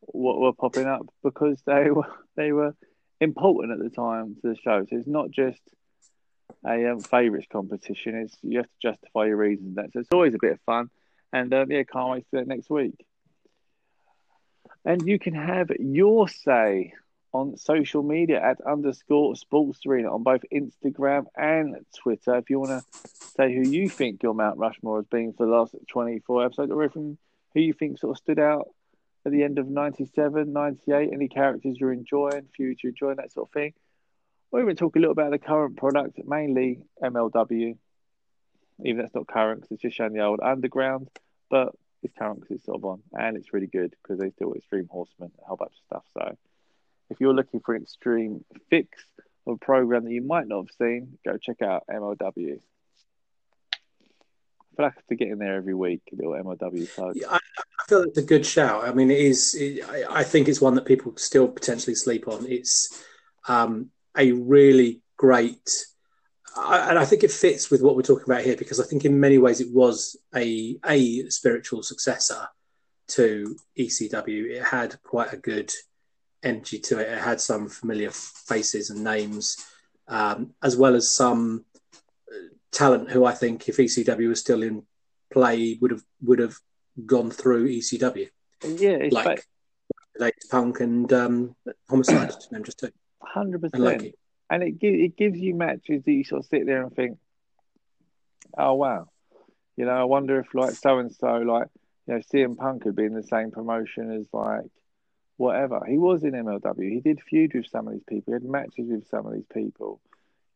[0.00, 2.74] what were popping up because they were they were
[3.20, 4.84] important at the time to the show.
[4.88, 5.60] So it's not just
[6.66, 8.14] a um, favourites competition.
[8.16, 9.76] It's you have to justify your reasons.
[9.76, 10.90] That so it's always a bit of fun,
[11.32, 13.04] and um, yeah, can't wait do it next week.
[14.84, 16.94] And you can have your say
[17.32, 22.36] on social media at underscore sports arena on both Instagram and Twitter.
[22.36, 25.52] If you want to say who you think your Mount Rushmore has been for the
[25.52, 27.18] last 24 episodes, or even
[27.54, 28.68] who you think sort of stood out
[29.26, 33.48] at the end of 97, 98, any characters you're enjoying, feuds you're enjoying, that sort
[33.48, 33.74] of thing.
[34.50, 37.76] Or even talk a little bit about the current product, mainly MLW.
[38.84, 41.08] Even that's not current because it's just showing the old underground,
[41.50, 44.54] but it's current because it's sort of on and it's really good because they still
[44.54, 46.04] Extreme Horsemen, and a whole bunch of stuff.
[46.14, 46.36] So
[47.10, 49.04] if you're looking for an extreme fix
[49.46, 52.20] of a program that you might not have seen, go check out MLW.
[52.20, 52.32] I
[54.76, 57.14] feel like I have to get in there every week, a little MLW.
[57.14, 58.84] Yeah, I, I feel it's a good shout.
[58.84, 59.54] I mean, it is.
[59.54, 62.46] It, I, I think it's one that people still potentially sleep on.
[62.46, 63.02] It's
[63.48, 65.86] um, a really great,
[66.56, 69.04] I, and I think it fits with what we're talking about here because I think
[69.04, 72.48] in many ways it was a a spiritual successor
[73.08, 74.50] to ECW.
[74.50, 75.72] It had quite a good
[76.42, 77.12] energy to it.
[77.12, 79.56] It had some familiar faces and names,
[80.08, 81.64] um, as well as some
[82.72, 84.82] talent who I think, if ECW was still in
[85.32, 86.56] play, would have would have
[87.06, 88.28] gone through ECW,
[88.64, 89.44] Yeah, like like
[90.18, 91.56] Latest Punk and um,
[91.88, 92.32] Homicide,
[92.64, 92.90] just two,
[93.20, 94.14] hundred and percent.
[94.50, 97.18] And it gives it gives you matches that you sort of sit there and think,
[98.56, 99.08] oh wow,
[99.76, 101.68] you know, I wonder if like so and so, like
[102.06, 104.64] you know, CM Punk could be in the same promotion as like
[105.36, 105.80] whatever.
[105.88, 106.92] He was in MLW.
[106.92, 108.32] He did feud with some of these people.
[108.32, 110.00] He had matches with some of these people.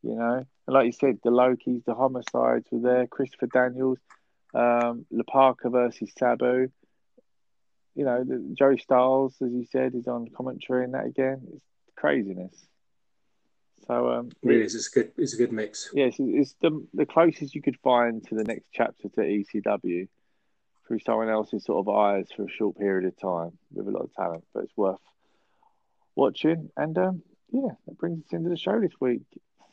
[0.03, 3.07] You know, and like you said, the Low Kis, the homicides were there.
[3.07, 3.99] Christopher Daniels,
[4.53, 6.69] um, La Parka versus Sabu.
[7.95, 11.43] You know, the, Joey Styles, as you said, is on commentary and that again.
[11.53, 11.65] It's
[11.97, 12.55] craziness.
[13.87, 14.75] So um, Really, is.
[14.75, 15.13] It's a good.
[15.17, 15.91] It's a good mix.
[15.93, 20.09] yes, it's the the closest you could find to the next chapter to ECW
[20.87, 24.03] through someone else's sort of eyes for a short period of time with a lot
[24.05, 24.45] of talent.
[24.55, 24.99] But it's worth
[26.15, 26.71] watching.
[26.77, 29.23] And um, yeah, that brings us into the show this week.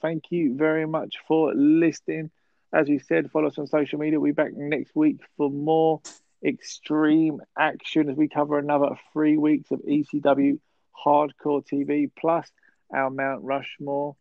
[0.01, 2.31] Thank you very much for listening.
[2.71, 4.19] As we said, follow us on social media.
[4.19, 6.01] We'll be back next week for more
[6.45, 10.59] extreme action as we cover another three weeks of ECW
[11.05, 12.49] hardcore TV plus
[12.93, 14.15] our Mount Rushmore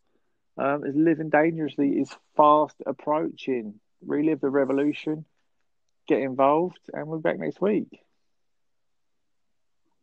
[0.56, 3.80] um, is living dangerously is fast approaching.
[4.04, 5.24] Relive the revolution,
[6.06, 8.00] get involved, and we're back next week.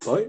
[0.06, 0.28] Bye.